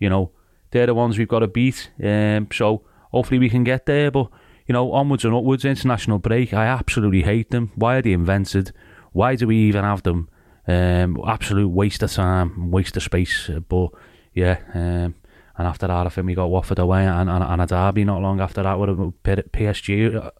you 0.00 0.10
know 0.10 0.32
they're 0.72 0.86
the 0.86 0.94
ones 0.94 1.16
we've 1.16 1.28
got 1.28 1.38
to 1.38 1.46
beat. 1.46 1.92
Um, 2.02 2.48
so 2.52 2.82
hopefully 3.12 3.38
we 3.38 3.48
can 3.48 3.62
get 3.62 3.86
there. 3.86 4.10
But 4.10 4.28
you 4.66 4.72
know 4.72 4.90
onwards 4.90 5.24
and 5.24 5.36
upwards. 5.36 5.64
International 5.64 6.18
break. 6.18 6.52
I 6.52 6.66
absolutely 6.66 7.22
hate 7.22 7.50
them. 7.50 7.70
Why 7.76 7.98
are 7.98 8.02
they 8.02 8.10
invented? 8.10 8.72
Why 9.12 9.36
do 9.36 9.46
we 9.46 9.56
even 9.68 9.84
have 9.84 10.02
them? 10.02 10.28
Um, 10.66 11.22
absolute 11.24 11.68
waste 11.68 12.02
of 12.02 12.10
time, 12.10 12.72
waste 12.72 12.96
of 12.96 13.04
space. 13.04 13.48
But 13.68 13.90
yeah, 14.34 14.58
um, 14.74 15.14
and 15.56 15.68
after 15.68 15.86
that, 15.86 16.06
I 16.06 16.08
think 16.08 16.26
we 16.26 16.34
got 16.34 16.50
Watford 16.50 16.80
away 16.80 17.06
and, 17.06 17.30
and, 17.30 17.44
and 17.44 17.62
a 17.62 17.66
derby 17.66 18.02
not 18.02 18.20
long 18.20 18.40
after 18.40 18.64
that 18.64 18.80
with 18.80 18.98
PSG 19.22 20.32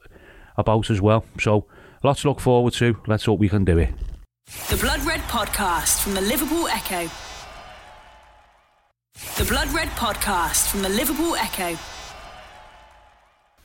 about 0.57 0.91
as 0.91 1.01
well. 1.01 1.25
So 1.39 1.69
lots 2.03 2.23
to 2.23 2.29
look 2.29 2.41
forward 2.41 2.73
to. 2.75 2.97
Let's 3.07 3.25
hope 3.25 3.39
we 3.39 3.49
can 3.49 3.65
do 3.65 3.79
it. 3.79 3.91
The 4.69 4.77
Blood 4.77 5.01
Red 5.05 5.21
Podcast 5.23 6.03
from 6.03 6.15
the 6.15 6.21
Liverpool 6.21 6.69
Echo. 6.69 7.11
The 9.37 9.45
Blood 9.45 9.69
Red 9.73 9.89
Podcast 9.91 10.69
from 10.69 10.83
the 10.83 10.89
Liverpool 10.89 11.37
Echo. 11.37 11.79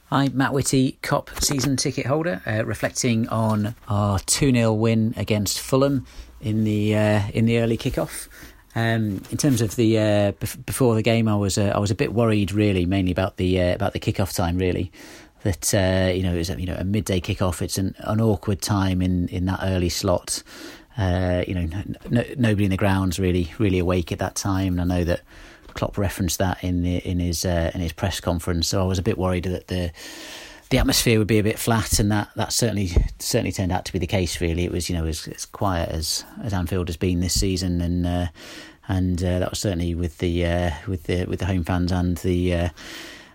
I'm 0.09 0.37
Matt 0.37 0.53
Whitty, 0.53 0.97
Kop 1.03 1.43
season 1.43 1.75
ticket 1.75 2.05
holder, 2.05 2.41
uh, 2.47 2.63
reflecting 2.63 3.27
on 3.27 3.75
our 3.89 4.19
2 4.19 4.53
0 4.53 4.71
win 4.73 5.13
against 5.17 5.59
Fulham 5.59 6.05
in 6.39 6.63
the 6.63 6.95
uh, 6.95 7.21
in 7.33 7.45
the 7.45 7.59
early 7.59 7.77
kickoff. 7.77 8.29
Um, 8.73 9.23
in 9.31 9.37
terms 9.37 9.59
of 9.61 9.75
the 9.75 9.97
uh, 9.97 10.31
bef- 10.33 10.65
before 10.65 10.95
the 10.95 11.01
game, 11.01 11.27
I 11.27 11.35
was 11.35 11.57
uh, 11.57 11.73
I 11.75 11.79
was 11.79 11.91
a 11.91 11.95
bit 11.95 12.13
worried, 12.13 12.53
really, 12.53 12.85
mainly 12.85 13.11
about 13.11 13.35
the 13.35 13.59
uh, 13.59 13.75
about 13.75 13.91
the 13.91 13.99
kickoff 13.99 14.33
time. 14.33 14.57
Really, 14.57 14.91
that 15.43 15.73
uh, 15.73 16.11
you 16.13 16.23
know 16.23 16.33
it 16.33 16.37
was 16.37 16.49
you 16.49 16.65
know 16.65 16.75
a 16.77 16.83
midday 16.83 17.19
kickoff. 17.19 17.61
It's 17.61 17.77
an, 17.77 17.95
an 17.99 18.21
awkward 18.21 18.61
time 18.61 19.01
in, 19.01 19.27
in 19.29 19.45
that 19.45 19.59
early 19.63 19.89
slot. 19.89 20.43
Uh, 20.97 21.43
you 21.47 21.53
know, 21.53 21.83
no, 22.09 22.23
nobody 22.37 22.65
in 22.65 22.71
the 22.71 22.77
grounds 22.77 23.19
really 23.19 23.53
really 23.59 23.79
awake 23.79 24.11
at 24.11 24.19
that 24.19 24.35
time. 24.35 24.79
And 24.79 24.81
I 24.81 24.97
know 24.97 25.03
that 25.03 25.21
Klopp 25.73 25.97
referenced 25.97 26.39
that 26.39 26.63
in 26.63 26.81
the, 26.81 26.97
in 26.97 27.19
his 27.19 27.45
uh, 27.45 27.71
in 27.73 27.81
his 27.81 27.93
press 27.93 28.19
conference. 28.19 28.67
So 28.67 28.81
I 28.81 28.85
was 28.85 28.99
a 28.99 29.03
bit 29.03 29.17
worried 29.17 29.43
that 29.43 29.67
the 29.67 29.91
the 30.69 30.79
atmosphere 30.79 31.17
would 31.17 31.27
be 31.27 31.39
a 31.39 31.43
bit 31.43 31.57
flat, 31.57 31.99
and 31.99 32.11
that, 32.11 32.29
that 32.35 32.51
certainly 32.51 32.91
certainly 33.19 33.51
turned 33.51 33.71
out 33.71 33.85
to 33.85 33.93
be 33.93 33.99
the 33.99 34.07
case. 34.07 34.41
Really, 34.41 34.65
it 34.65 34.71
was 34.71 34.89
you 34.89 34.95
know 34.95 35.05
as, 35.05 35.27
as 35.27 35.45
quiet 35.45 35.89
as, 35.89 36.25
as 36.43 36.53
Anfield 36.53 36.89
has 36.89 36.97
been 36.97 37.21
this 37.21 37.39
season, 37.39 37.79
and 37.79 38.05
uh, 38.05 38.27
and 38.87 39.23
uh, 39.23 39.39
that 39.39 39.49
was 39.49 39.59
certainly 39.59 39.95
with 39.95 40.17
the 40.17 40.45
uh, 40.45 40.71
with 40.87 41.03
the 41.03 41.25
with 41.25 41.39
the 41.39 41.45
home 41.45 41.63
fans 41.63 41.91
and 41.91 42.17
the 42.17 42.71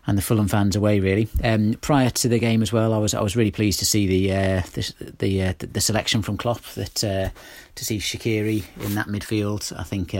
and 0.06 0.18
the 0.18 0.22
Fulham 0.22 0.48
fans 0.48 0.76
away. 0.76 1.00
Really, 1.00 1.28
um, 1.42 1.74
prior 1.80 2.10
to 2.10 2.28
the 2.28 2.38
game 2.38 2.62
as 2.62 2.72
well, 2.72 2.92
I 2.92 2.98
was 2.98 3.14
I 3.14 3.20
was 3.20 3.36
really 3.36 3.50
pleased 3.50 3.78
to 3.80 3.86
see 3.86 4.06
the 4.06 4.32
uh, 4.32 4.62
the 4.72 5.14
the, 5.18 5.42
uh, 5.42 5.54
the, 5.58 5.80
selection 5.80 6.22
from 6.22 6.36
Klopp 6.36 6.62
that 6.74 7.04
uh, 7.04 7.30
to 7.74 7.84
see 7.84 7.98
Shaqiri 7.98 8.64
in 8.84 8.94
that 8.94 9.06
midfield. 9.06 9.78
I 9.78 9.84
think. 9.84 10.14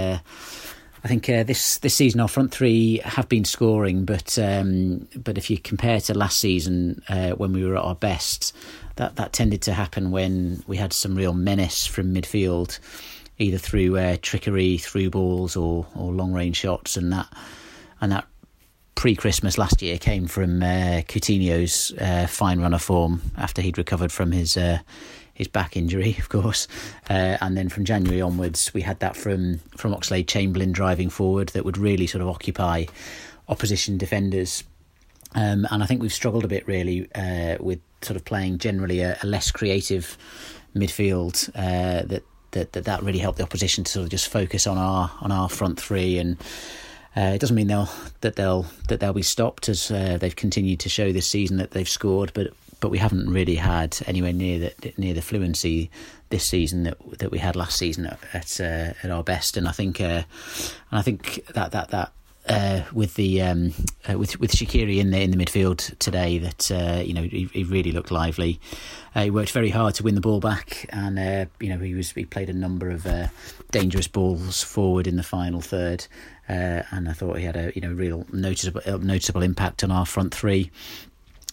I 1.05 1.09
think 1.09 1.29
uh, 1.29 1.43
this 1.43 1.79
this 1.79 1.95
season 1.95 2.21
our 2.21 2.29
front 2.29 2.53
three 2.53 2.99
have 3.05 3.29
been 3.29 3.45
scoring, 3.45 4.05
but 4.05 4.39
um, 4.39 5.09
but 5.17 5.37
if 5.37 5.51
you 5.51 5.59
compare 5.59 6.01
to 6.03 6.15
last 6.15 6.39
season 6.39 7.03
uh, 7.09 7.31
when 7.31 7.53
we 7.53 7.65
were 7.65 7.77
at 7.77 7.83
our 7.83 7.97
best, 7.97 8.55
that 8.97 9.17
that 9.17 9.33
tended 9.33 9.63
to 9.63 9.73
happen 9.73 10.13
when 10.13 10.63
we 10.69 10.77
had 10.77 10.93
some 10.93 11.17
real 11.17 11.35
menace 11.35 11.87
from 11.87 12.15
midfield 12.15 12.79
either 13.39 13.59
through 13.59 13.99
uh, 13.99 14.17
trickery, 14.23 14.79
through 14.79 15.11
balls, 15.11 15.57
or 15.57 15.87
or 15.97 16.13
long 16.13 16.33
range 16.33 16.59
shots, 16.59 16.97
and 16.97 17.13
that 17.13 17.27
and 18.01 18.13
that 18.13 18.27
pre 19.03 19.17
Christmas 19.17 19.59
last 19.59 19.83
year 19.83 19.99
came 19.99 20.29
from 20.29 20.63
uh, 20.63 21.03
Coutinho's 21.09 21.93
uh, 22.01 22.25
fine 22.29 22.61
runner 22.61 22.79
form 22.79 23.21
after 23.37 23.61
he'd 23.61 23.77
recovered 23.77 24.13
from 24.13 24.31
his 24.31 24.57
uh, 24.57 24.79
his 25.35 25.49
back 25.49 25.77
injury, 25.77 26.15
of 26.21 26.29
course, 26.29 26.69
uh, 27.11 27.37
and 27.41 27.57
then 27.57 27.69
from 27.69 27.85
January 27.85 28.21
onwards 28.21 28.73
we 28.73 28.81
had 28.81 29.01
that 29.01 29.17
from 29.17 29.59
from 29.77 29.93
Oxlade 29.93 30.29
Chamberlain 30.29 30.71
driving 30.71 31.11
forward 31.11 31.49
that 31.49 31.65
would 31.65 31.77
really 31.77 32.07
sort 32.07 32.23
of 32.23 32.29
occupy 32.29 32.85
opposition 33.49 33.99
defenders. 33.99 34.63
Um, 35.35 35.67
and 35.73 35.83
I 35.83 35.87
think 35.87 36.01
we've 36.01 36.13
struggled 36.13 36.45
a 36.45 36.49
bit 36.49 36.65
really 36.69 37.13
uh, 37.13 37.57
with 37.59 37.81
sort 38.03 38.17
of 38.17 38.25
playing 38.25 38.59
generally 38.59 39.01
a, 39.01 39.19
a 39.21 39.27
less 39.27 39.51
creative 39.51 40.17
midfield 40.77 41.49
uh, 41.57 42.07
that 42.07 42.23
that, 42.53 42.73
that 42.75 42.85
that 42.85 43.03
really 43.03 43.19
helped 43.19 43.39
the 43.39 43.45
opposition 43.45 43.83
to 43.83 43.91
sort 43.91 44.05
of 44.05 44.11
just 44.11 44.29
focus 44.29 44.69
on 44.69 44.79
our 44.79 45.11
on 45.21 45.33
our 45.33 45.49
front 45.49 45.81
three 45.81 46.19
and. 46.19 46.37
Uh, 47.17 47.33
it 47.35 47.41
doesn't 47.41 47.57
mean 47.57 47.67
they'll 47.67 47.91
that 48.23 48.37
they'll 48.37 48.67
that 48.89 49.01
they'll 49.01 49.13
be 49.13 49.23
stopped 49.23 49.69
as 49.69 49.91
uh, 49.91 50.17
they've 50.19 50.37
continued 50.37 50.81
to 50.81 50.89
show 50.89 51.13
this 51.13 51.27
season 51.27 51.59
that 51.59 51.73
they've 51.73 51.89
scored, 51.89 52.33
but 52.35 52.49
but 52.81 52.91
we 52.91 52.99
haven't 52.99 53.31
really 53.31 53.55
had 53.55 53.97
anywhere 54.07 54.33
near 54.33 54.59
the 54.59 54.93
near 54.97 55.15
the 55.15 55.23
fluency 55.23 55.91
this 56.31 56.45
season 56.45 56.85
that 56.85 56.97
that 57.19 57.31
we 57.31 57.39
had 57.39 57.55
last 57.55 57.79
season 57.79 58.07
at 58.07 58.19
at, 58.33 58.61
uh, 58.61 58.95
at 59.03 59.11
our 59.11 59.23
best. 59.23 59.57
And 59.57 59.69
I 59.69 59.73
think 59.73 60.01
uh, 60.01 60.25
and 60.25 60.25
I 60.91 61.03
think 61.03 61.47
that 61.55 61.73
that 61.73 61.91
that 61.91 62.13
uh, 62.53 62.83
with 62.93 63.15
the 63.15 63.41
um, 63.43 63.73
uh, 64.09 64.19
with 64.19 64.39
with 64.39 64.53
Shaqiri 64.53 64.99
in 64.99 65.11
the 65.11 65.21
in 65.21 65.31
the 65.31 65.37
midfield 65.37 65.97
today 65.99 66.39
that 66.39 66.71
uh, 66.71 67.03
you 67.03 67.15
know 67.15 67.23
he, 67.23 67.49
he, 67.53 67.65
really 67.65 67.93
looked 67.93 68.11
lively. 68.11 68.61
Uh, 69.15 69.25
he 69.25 69.31
worked 69.31 69.53
very 69.53 69.71
hard 69.71 69.95
to 69.95 70.03
win 70.03 70.15
the 70.15 70.21
ball 70.21 70.41
back, 70.41 70.87
and 70.91 71.19
uh, 71.19 71.47
you 71.61 71.69
know 71.69 71.79
he 71.79 71.95
was 71.95 72.13
he 72.13 72.25
played 72.25 72.51
a 72.51 72.55
number 72.55 72.91
of 72.91 73.07
uh, 73.07 73.29
dangerous 73.71 74.07
balls 74.07 74.63
forward 74.63 75.07
in 75.07 75.17
the 75.17 75.23
final 75.23 75.61
third, 75.61 76.07
and 76.49 77.09
I 77.09 77.13
thought 77.13 77.39
he 77.39 77.45
had 77.45 77.57
a 77.57 77.73
you 77.75 77.81
know 77.81 77.93
real 77.93 78.27
noticeable 78.33 78.83
noticeable 78.99 79.43
impact 79.43 79.83
on 79.83 79.91
our 79.91 80.05
front 80.05 80.35
three 80.35 80.71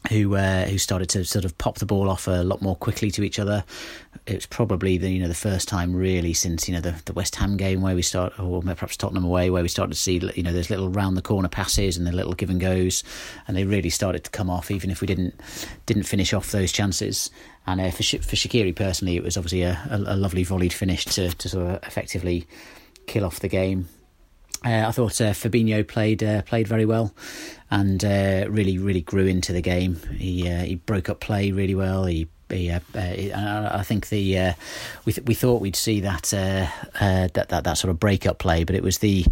who 0.08 0.36
uh, 0.36 0.66
who 0.66 0.78
started 0.78 1.10
to 1.10 1.26
sort 1.26 1.46
of 1.46 1.58
pop 1.58 1.78
the 1.78 1.86
ball 1.86 2.10
off 2.10 2.28
a 2.28 2.44
lot 2.44 2.62
more 2.62 2.76
quickly 2.76 3.12
to 3.12 3.24
each 3.24 3.38
other. 3.38 3.64
It 4.26 4.36
was 4.36 4.46
probably 4.46 4.98
the 4.98 5.10
you 5.10 5.20
know 5.20 5.28
the 5.28 5.34
first 5.34 5.68
time 5.68 5.94
really 5.94 6.34
since 6.34 6.68
you 6.68 6.74
know 6.74 6.82
the, 6.82 6.96
the 7.06 7.14
West 7.14 7.36
Ham 7.36 7.58
game 7.58 7.82
where 7.82 7.96
we 7.96 8.02
start, 8.02 8.40
or 8.40 8.62
perhaps 8.62 8.96
Tottenham 8.96 9.26
away, 9.26 9.50
where 9.50 9.62
we 9.62 9.68
started 9.68 9.94
to 9.94 10.00
see 10.00 10.18
you 10.36 10.44
know 10.44 10.54
those 10.54 10.70
little 10.70 10.90
round 10.90 11.18
the 11.18 11.22
corner 11.22 11.50
passes 11.50 11.98
and 11.98 12.08
the 12.08 12.12
little 12.12 12.34
give 12.34 12.50
and 12.50 12.62
goes, 12.62 13.04
and 13.48 13.58
they 13.58 13.66
really 13.66 13.90
started 13.90 14.24
to 14.24 14.32
come 14.32 14.50
off, 14.50 14.72
even 14.72 14.90
if 14.90 15.02
we 15.02 15.08
didn't 15.08 15.40
didn't 15.86 16.04
finish 16.04 16.34
off 16.34 16.52
those 16.52 16.72
chances. 16.72 17.30
And 17.68 17.82
uh, 17.82 17.92
for 17.92 18.04
for 18.04 18.36
Shaqiri 18.36 18.76
personally, 18.76 19.18
it 19.18 19.24
was 19.24 19.38
obviously 19.38 19.64
a, 19.64 19.74
a, 19.92 19.98
a 19.98 20.16
lovely 20.16 20.46
volleyed 20.46 20.74
finish 20.74 21.06
to 21.06 21.30
to 21.30 21.50
sort 21.50 21.68
of 21.68 21.84
effectively 21.84 22.48
kill 23.06 23.26
off 23.26 23.42
the 23.42 23.50
game. 23.50 23.90
Uh, 24.66 24.86
I 24.88 24.92
thought 24.92 25.22
uh, 25.22 25.32
Fabinho 25.32 25.88
played 25.88 26.22
uh, 26.22 26.42
played 26.42 26.68
very 26.68 26.86
well, 26.86 27.14
and 27.72 28.04
uh, 28.04 28.46
really 28.50 28.78
really 28.78 29.02
grew 29.02 29.26
into 29.26 29.54
the 29.54 29.62
game. 29.62 29.96
He 30.18 30.50
uh, 30.50 30.64
he 30.64 30.76
broke 30.76 31.08
up 31.08 31.22
play 31.22 31.52
really 31.52 31.76
well. 31.76 32.06
He, 32.06 32.28
he 32.50 32.70
uh, 32.70 32.80
I 32.94 33.84
think 33.84 34.10
the 34.10 34.54
we 35.06 35.14
th- 35.14 35.26
we 35.26 35.34
thought 35.34 35.62
we'd 35.62 35.78
see 35.78 36.02
that 36.02 36.24
that 36.24 37.34
that 37.50 37.64
that 37.64 37.74
sort 37.78 37.90
of 37.90 38.00
break 38.00 38.26
up 38.26 38.38
play, 38.38 38.66
but 38.66 38.76
it 38.76 38.84
was 38.84 38.98
the 38.98 39.26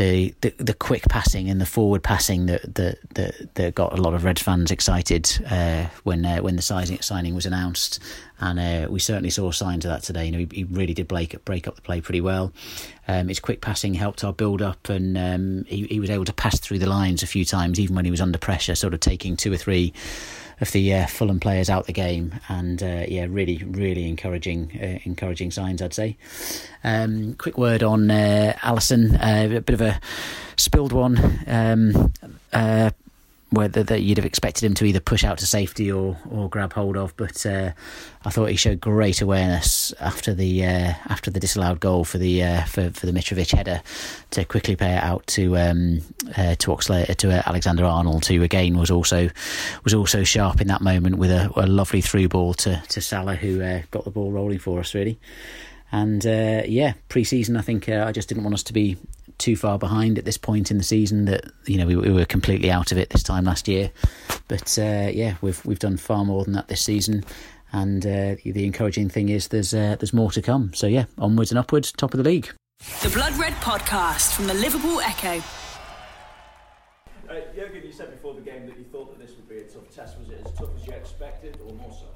the, 0.00 0.34
the, 0.40 0.54
the 0.56 0.72
quick 0.72 1.06
passing 1.10 1.50
and 1.50 1.60
the 1.60 1.66
forward 1.66 2.02
passing 2.02 2.46
that 2.46 2.74
that 2.74 2.98
that, 3.14 3.54
that 3.54 3.74
got 3.74 3.92
a 3.92 4.00
lot 4.00 4.14
of 4.14 4.24
Reds 4.24 4.40
fans 4.40 4.70
excited 4.70 5.30
uh, 5.50 5.88
when 6.04 6.24
uh, 6.24 6.38
when 6.38 6.56
the 6.56 6.62
signing 6.62 7.02
signing 7.02 7.34
was 7.34 7.44
announced, 7.44 8.00
and 8.38 8.58
uh, 8.58 8.90
we 8.90 8.98
certainly 8.98 9.28
saw 9.28 9.50
signs 9.50 9.84
of 9.84 9.90
that 9.90 10.02
today. 10.02 10.24
You 10.24 10.32
know, 10.32 10.38
he, 10.38 10.48
he 10.50 10.64
really 10.64 10.94
did 10.94 11.06
break 11.06 11.44
break 11.44 11.68
up 11.68 11.76
the 11.76 11.82
play 11.82 12.00
pretty 12.00 12.22
well. 12.22 12.50
Um, 13.08 13.28
his 13.28 13.40
quick 13.40 13.60
passing 13.60 13.92
helped 13.92 14.24
our 14.24 14.32
build 14.32 14.62
up, 14.62 14.88
and 14.88 15.18
um, 15.18 15.64
he 15.66 15.84
he 15.84 16.00
was 16.00 16.08
able 16.08 16.24
to 16.24 16.32
pass 16.32 16.58
through 16.58 16.78
the 16.78 16.88
lines 16.88 17.22
a 17.22 17.26
few 17.26 17.44
times, 17.44 17.78
even 17.78 17.94
when 17.94 18.06
he 18.06 18.10
was 18.10 18.22
under 18.22 18.38
pressure, 18.38 18.74
sort 18.74 18.94
of 18.94 19.00
taking 19.00 19.36
two 19.36 19.52
or 19.52 19.58
three 19.58 19.92
of 20.60 20.72
the 20.72 20.94
uh, 20.94 21.06
Fulham 21.06 21.40
players 21.40 21.70
out 21.70 21.86
the 21.86 21.92
game, 21.92 22.34
and 22.48 22.82
uh, 22.82 23.04
yeah, 23.08 23.26
really, 23.28 23.62
really 23.64 24.08
encouraging, 24.08 24.78
uh, 24.80 24.98
encouraging 25.04 25.50
signs, 25.50 25.80
I'd 25.80 25.94
say. 25.94 26.16
Um, 26.84 27.34
quick 27.34 27.56
word 27.56 27.82
on 27.82 28.10
uh, 28.10 28.56
Alisson, 28.60 29.14
uh, 29.14 29.56
a 29.56 29.60
bit 29.60 29.74
of 29.74 29.80
a 29.80 30.00
spilled 30.56 30.92
one. 30.92 31.40
Um, 31.46 32.12
uh, 32.52 32.90
whether 33.50 33.82
that 33.82 34.02
you'd 34.02 34.16
have 34.16 34.24
expected 34.24 34.64
him 34.64 34.74
to 34.74 34.84
either 34.84 35.00
push 35.00 35.24
out 35.24 35.38
to 35.38 35.46
safety 35.46 35.90
or, 35.90 36.16
or 36.30 36.48
grab 36.48 36.72
hold 36.72 36.96
of. 36.96 37.16
But 37.16 37.44
uh, 37.44 37.72
I 38.24 38.30
thought 38.30 38.50
he 38.50 38.56
showed 38.56 38.80
great 38.80 39.20
awareness 39.20 39.92
after 40.00 40.34
the 40.34 40.64
uh, 40.64 40.94
after 41.08 41.30
the 41.30 41.40
disallowed 41.40 41.80
goal 41.80 42.04
for 42.04 42.18
the 42.18 42.42
uh, 42.42 42.64
for 42.64 42.90
for 42.90 43.06
the 43.06 43.12
Mitrovic 43.12 43.54
header 43.54 43.82
to 44.30 44.44
quickly 44.44 44.76
pay 44.76 44.94
it 44.94 45.02
out 45.02 45.26
to 45.28 45.56
um, 45.56 46.00
uh, 46.36 46.54
to 46.56 46.70
Oxlade, 46.70 47.14
to 47.16 47.32
uh, 47.32 47.42
Alexander 47.46 47.84
Arnold, 47.84 48.26
who 48.26 48.42
again 48.42 48.78
was 48.78 48.90
also 48.90 49.28
was 49.84 49.94
also 49.94 50.22
sharp 50.22 50.60
in 50.60 50.68
that 50.68 50.80
moment 50.80 51.18
with 51.18 51.30
a, 51.30 51.50
a 51.56 51.66
lovely 51.66 52.00
through 52.00 52.28
ball 52.28 52.54
to 52.54 52.82
to 52.88 53.00
Salah, 53.00 53.34
who 53.34 53.62
uh, 53.62 53.82
got 53.90 54.04
the 54.04 54.10
ball 54.10 54.30
rolling 54.30 54.58
for 54.58 54.78
us 54.78 54.94
really. 54.94 55.18
And 55.92 56.24
yeah, 56.24 56.92
pre-season, 57.08 57.56
I 57.56 57.62
think 57.62 57.88
I 57.88 58.12
just 58.12 58.28
didn't 58.28 58.44
want 58.44 58.54
us 58.54 58.62
to 58.62 58.72
be 58.72 58.96
too 59.40 59.56
far 59.56 59.78
behind 59.78 60.18
at 60.18 60.24
this 60.24 60.38
point 60.38 60.70
in 60.70 60.78
the 60.78 60.84
season 60.84 61.24
that 61.24 61.44
you 61.66 61.78
know 61.78 61.86
we, 61.86 61.96
we 61.96 62.12
were 62.12 62.26
completely 62.26 62.70
out 62.70 62.92
of 62.92 62.98
it 62.98 63.10
this 63.10 63.22
time 63.22 63.44
last 63.44 63.66
year. 63.66 63.90
But 64.46 64.78
uh, 64.78 65.10
yeah, 65.12 65.36
we've 65.40 65.64
we've 65.64 65.78
done 65.78 65.96
far 65.96 66.24
more 66.24 66.44
than 66.44 66.52
that 66.52 66.68
this 66.68 66.82
season, 66.82 67.24
and 67.72 68.04
uh, 68.06 68.36
the 68.44 68.64
encouraging 68.64 69.08
thing 69.08 69.30
is 69.30 69.48
there's 69.48 69.74
uh, 69.74 69.96
there's 69.98 70.12
more 70.12 70.30
to 70.32 70.42
come. 70.42 70.72
So 70.74 70.86
yeah, 70.86 71.06
onwards 71.18 71.50
and 71.50 71.58
upwards, 71.58 71.90
top 71.90 72.14
of 72.14 72.18
the 72.18 72.24
league. 72.24 72.50
The 73.02 73.10
Blood 73.10 73.36
Red 73.36 73.54
Podcast 73.54 74.34
from 74.34 74.46
the 74.46 74.54
Liverpool 74.54 75.00
Echo. 75.00 75.42
Uh, 77.28 77.40
Jurgen, 77.54 77.82
you 77.84 77.92
said 77.92 78.10
before 78.10 78.34
the 78.34 78.40
game 78.40 78.66
that 78.66 78.76
you 78.78 78.84
thought 78.84 79.16
that 79.16 79.24
this 79.24 79.36
would 79.36 79.48
be 79.48 79.58
a 79.58 79.64
tough 79.64 79.88
test. 79.94 80.18
Was 80.18 80.28
it 80.30 80.42
as 80.44 80.52
tough 80.52 80.70
as 80.76 80.86
you 80.86 80.92
expected, 80.92 81.58
or 81.64 81.72
more 81.74 81.92
so? 81.92 82.09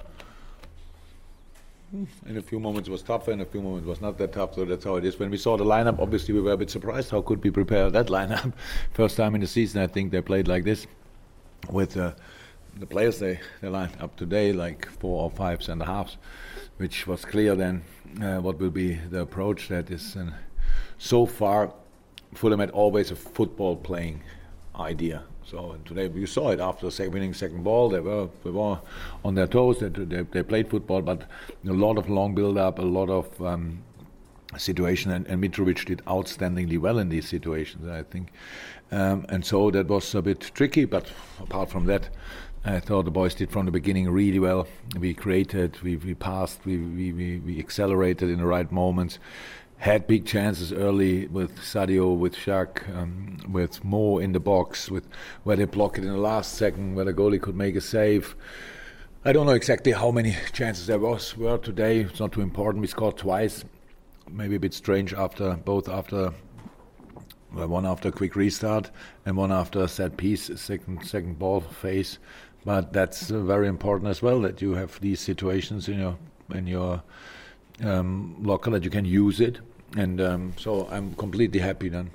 In 2.26 2.36
a 2.36 2.42
few 2.42 2.58
moments 2.58 2.88
it 2.88 2.92
was 2.92 3.02
tougher, 3.02 3.30
in 3.30 3.40
a 3.40 3.44
few 3.44 3.62
moments 3.62 3.86
it 3.86 3.88
was 3.88 4.00
not 4.00 4.18
that 4.18 4.32
tough. 4.32 4.54
So 4.54 4.64
that's 4.64 4.84
how 4.84 4.96
it 4.96 5.04
is. 5.04 5.18
When 5.18 5.30
we 5.30 5.36
saw 5.36 5.56
the 5.56 5.64
lineup, 5.64 6.00
obviously 6.00 6.34
we 6.34 6.40
were 6.40 6.52
a 6.52 6.56
bit 6.56 6.70
surprised. 6.70 7.10
How 7.10 7.22
could 7.22 7.42
we 7.44 7.50
prepare 7.50 7.88
that 7.90 8.06
lineup? 8.18 8.52
First 8.92 9.16
time 9.16 9.34
in 9.36 9.40
the 9.40 9.46
season, 9.46 9.80
I 9.80 9.86
think 9.86 10.10
they 10.10 10.20
played 10.20 10.48
like 10.48 10.64
this 10.64 10.86
with 11.70 11.96
uh, 11.96 12.12
the 12.78 12.86
players 12.86 13.20
they, 13.20 13.38
they 13.60 13.68
lined 13.68 13.96
up 14.00 14.16
today, 14.16 14.52
like 14.52 14.86
four 14.86 15.22
or 15.22 15.30
five 15.30 15.62
centre 15.62 15.84
halves, 15.84 16.16
which 16.78 17.06
was 17.06 17.24
clear 17.24 17.54
then 17.54 17.82
uh, 18.20 18.38
what 18.38 18.58
will 18.58 18.70
be 18.70 18.94
the 18.94 19.20
approach. 19.20 19.68
That 19.68 19.90
is, 19.90 20.16
uh, 20.16 20.32
so 20.98 21.26
far, 21.26 21.72
Fulham 22.34 22.58
had 22.58 22.70
always 22.70 23.12
a 23.12 23.16
football 23.16 23.76
playing 23.76 24.20
idea. 24.74 25.22
So 25.46 25.76
today 25.84 26.10
you 26.14 26.26
saw 26.26 26.50
it 26.50 26.60
after 26.60 26.88
the 26.88 27.08
winning 27.10 27.34
second 27.34 27.64
ball. 27.64 27.90
They 27.90 28.00
were 28.00 28.28
they 28.44 28.50
were 28.50 28.78
on 29.24 29.34
their 29.34 29.46
toes. 29.46 29.80
They, 29.80 29.88
they, 29.88 30.22
they 30.22 30.42
played 30.42 30.70
football, 30.70 31.02
but 31.02 31.22
a 31.68 31.72
lot 31.72 31.98
of 31.98 32.08
long 32.08 32.34
build 32.34 32.56
up, 32.56 32.78
a 32.78 32.82
lot 32.82 33.10
of 33.10 33.42
um, 33.42 33.82
situation, 34.56 35.10
and, 35.10 35.26
and 35.26 35.42
Mitrovic 35.42 35.84
did 35.84 36.02
outstandingly 36.06 36.78
well 36.78 36.98
in 36.98 37.10
these 37.10 37.28
situations. 37.28 37.88
I 37.88 38.02
think, 38.04 38.32
um, 38.90 39.26
and 39.28 39.44
so 39.44 39.70
that 39.70 39.86
was 39.86 40.14
a 40.14 40.22
bit 40.22 40.50
tricky. 40.54 40.84
But 40.84 41.10
apart 41.40 41.70
from 41.70 41.86
that. 41.86 42.08
I 42.66 42.80
thought 42.80 43.04
the 43.04 43.10
boys 43.10 43.34
did 43.34 43.50
from 43.50 43.66
the 43.66 43.70
beginning 43.70 44.08
really 44.08 44.38
well. 44.38 44.66
We 44.98 45.12
created, 45.12 45.78
we, 45.82 45.96
we 45.96 46.14
passed, 46.14 46.64
we, 46.64 46.78
we, 46.78 47.12
we, 47.12 47.38
we 47.40 47.58
accelerated 47.58 48.30
in 48.30 48.38
the 48.38 48.46
right 48.46 48.72
moments 48.72 49.18
had 49.84 50.06
big 50.06 50.24
chances 50.24 50.72
early 50.72 51.26
with 51.26 51.58
Sadio, 51.58 52.16
with 52.16 52.34
Shaq, 52.34 52.88
um, 52.96 53.33
with 53.48 53.84
Mo 53.84 54.18
in 54.18 54.32
the 54.32 54.40
box, 54.40 54.90
with 54.90 55.06
where 55.42 55.56
they 55.56 55.64
block 55.64 55.98
it 55.98 56.04
in 56.04 56.10
the 56.10 56.18
last 56.18 56.54
second, 56.54 56.94
where 56.94 57.04
the 57.04 57.12
goalie 57.12 57.40
could 57.40 57.56
make 57.56 57.76
a 57.76 57.80
save. 57.80 58.34
I 59.24 59.32
don't 59.32 59.46
know 59.46 59.52
exactly 59.52 59.92
how 59.92 60.10
many 60.10 60.36
chances 60.52 60.86
there 60.86 60.98
was 60.98 61.36
were 61.36 61.58
today. 61.58 62.00
It's 62.00 62.20
not 62.20 62.32
too 62.32 62.42
important. 62.42 62.82
We 62.82 62.86
scored 62.88 63.16
twice. 63.16 63.64
Maybe 64.30 64.56
a 64.56 64.60
bit 64.60 64.74
strange 64.74 65.12
after 65.12 65.54
both 65.54 65.88
after 65.88 66.32
well, 67.52 67.68
one 67.68 67.86
after 67.86 68.10
quick 68.10 68.36
restart 68.36 68.90
and 69.26 69.36
one 69.36 69.52
after 69.52 69.86
set 69.86 70.16
piece, 70.16 70.50
second 70.56 71.06
second 71.06 71.38
ball 71.38 71.60
phase. 71.60 72.18
But 72.64 72.92
that's 72.92 73.30
uh, 73.30 73.40
very 73.40 73.68
important 73.68 74.10
as 74.10 74.22
well 74.22 74.40
that 74.40 74.62
you 74.62 74.74
have 74.74 74.98
these 75.00 75.20
situations 75.20 75.88
in 75.88 75.98
your 75.98 76.16
in 76.54 76.66
your 76.66 77.02
um, 77.82 78.36
locker 78.40 78.70
that 78.70 78.84
you 78.84 78.90
can 78.90 79.04
use 79.04 79.40
it 79.40 79.60
and 79.96 80.20
um, 80.20 80.52
so 80.56 80.88
I'm 80.90 81.14
completely 81.14 81.60
happy 81.60 81.88
then. 81.88 82.10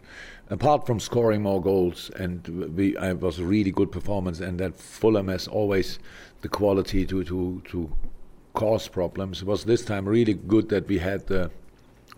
Apart 0.51 0.87
from 0.87 0.99
scoring 0.99 1.43
more 1.43 1.61
goals, 1.61 2.09
and 2.15 2.47
we, 2.75 2.97
it 2.97 3.19
was 3.19 3.37
a 3.37 3.45
really 3.45 3.71
good 3.71 3.91
performance, 3.91 4.39
and 4.39 4.59
that 4.59 4.79
Fulham 4.79 5.27
has 5.27 5.47
always 5.47 5.99
the 6.41 6.49
quality 6.49 7.05
to 7.05 7.23
to 7.23 7.61
to 7.65 7.91
cause 8.53 8.87
problems. 8.87 9.41
It 9.41 9.47
was 9.47 9.63
this 9.63 9.85
time 9.85 10.09
really 10.09 10.33
good 10.33 10.69
that 10.69 10.87
we 10.87 10.97
had 10.97 11.27
the, 11.27 11.51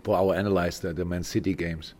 for 0.02 0.16
our 0.16 0.34
analyzer 0.34 0.92
the 0.92 1.04
Man 1.04 1.22
City 1.22 1.54
games 1.54 1.94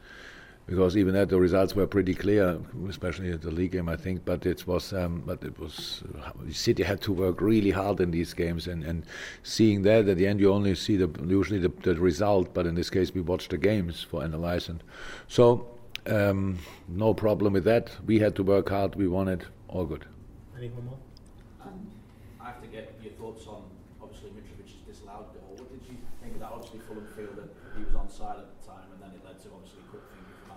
because 0.67 0.97
even 0.97 1.13
that 1.15 1.29
the 1.29 1.39
results 1.39 1.75
were 1.75 1.87
pretty 1.87 2.15
clear, 2.15 2.59
especially 2.89 3.37
the 3.37 3.51
league 3.51 3.73
game, 3.73 3.89
I 3.89 3.97
think. 3.97 4.25
But 4.25 4.47
it 4.47 4.67
was, 4.67 4.93
um, 4.93 5.23
but 5.27 5.43
it 5.43 5.59
was, 5.59 6.03
uh, 6.25 6.31
City 6.51 6.83
had 6.83 7.01
to 7.03 7.13
work 7.13 7.41
really 7.41 7.71
hard 7.71 8.01
in 8.01 8.11
these 8.11 8.33
games, 8.33 8.69
and, 8.69 8.85
and 8.85 9.05
seeing 9.43 9.83
that 9.83 10.09
at 10.09 10.17
the 10.17 10.27
end, 10.27 10.41
you 10.41 10.53
only 10.53 10.75
see 10.75 10.97
the 10.97 11.11
usually 11.27 11.59
the, 11.59 11.73
the 11.83 11.97
result, 11.97 12.55
but 12.55 12.67
in 12.67 12.75
this 12.75 12.91
case, 12.91 13.13
we 13.13 13.21
watched 13.21 13.51
the 13.51 13.59
games 13.59 14.03
for 14.03 14.23
analyzing. 14.23 14.81
So 15.27 15.67
um, 16.07 16.59
no 16.89 17.15
problem 17.15 17.53
with 17.53 17.65
that. 17.65 17.91
We 18.07 18.19
had 18.19 18.37
to 18.37 18.43
work 18.43 18.69
hard. 18.69 18.95
We 18.95 19.09
won 19.09 19.29
it. 19.29 19.45
All 19.69 19.85
good. 19.85 20.05
Anyone 20.57 20.87
more? 20.87 20.99
Um, 21.63 21.91
I 22.41 22.47
have 22.47 22.61
to 22.63 22.69
get 22.69 22.99
your 23.03 23.13
thoughts 23.15 23.47
on 23.47 23.63
obviously 24.01 24.31
Mitrovic's 24.31 24.75
disallowed 24.87 25.33
goal. 25.33 25.57
What 25.57 25.71
did 25.73 25.89
you 25.89 25.97
think 26.23 26.35
of 26.35 26.41
that? 26.41 26.51
Obviously, 26.53 26.81
Fulham 26.81 27.07
feel 27.17 27.33
that 27.37 27.49
he 27.77 27.85
was 27.85 27.95
onside 27.95 28.39
at 28.41 28.61
the 28.61 28.67
time, 28.67 28.87
and 28.93 29.03
then 29.03 29.11
it 29.11 29.25
led 29.25 29.41
to 29.43 29.49
obviously 29.55 29.81
quick 29.91 30.03
thinking 30.13 30.35
from 30.47 30.57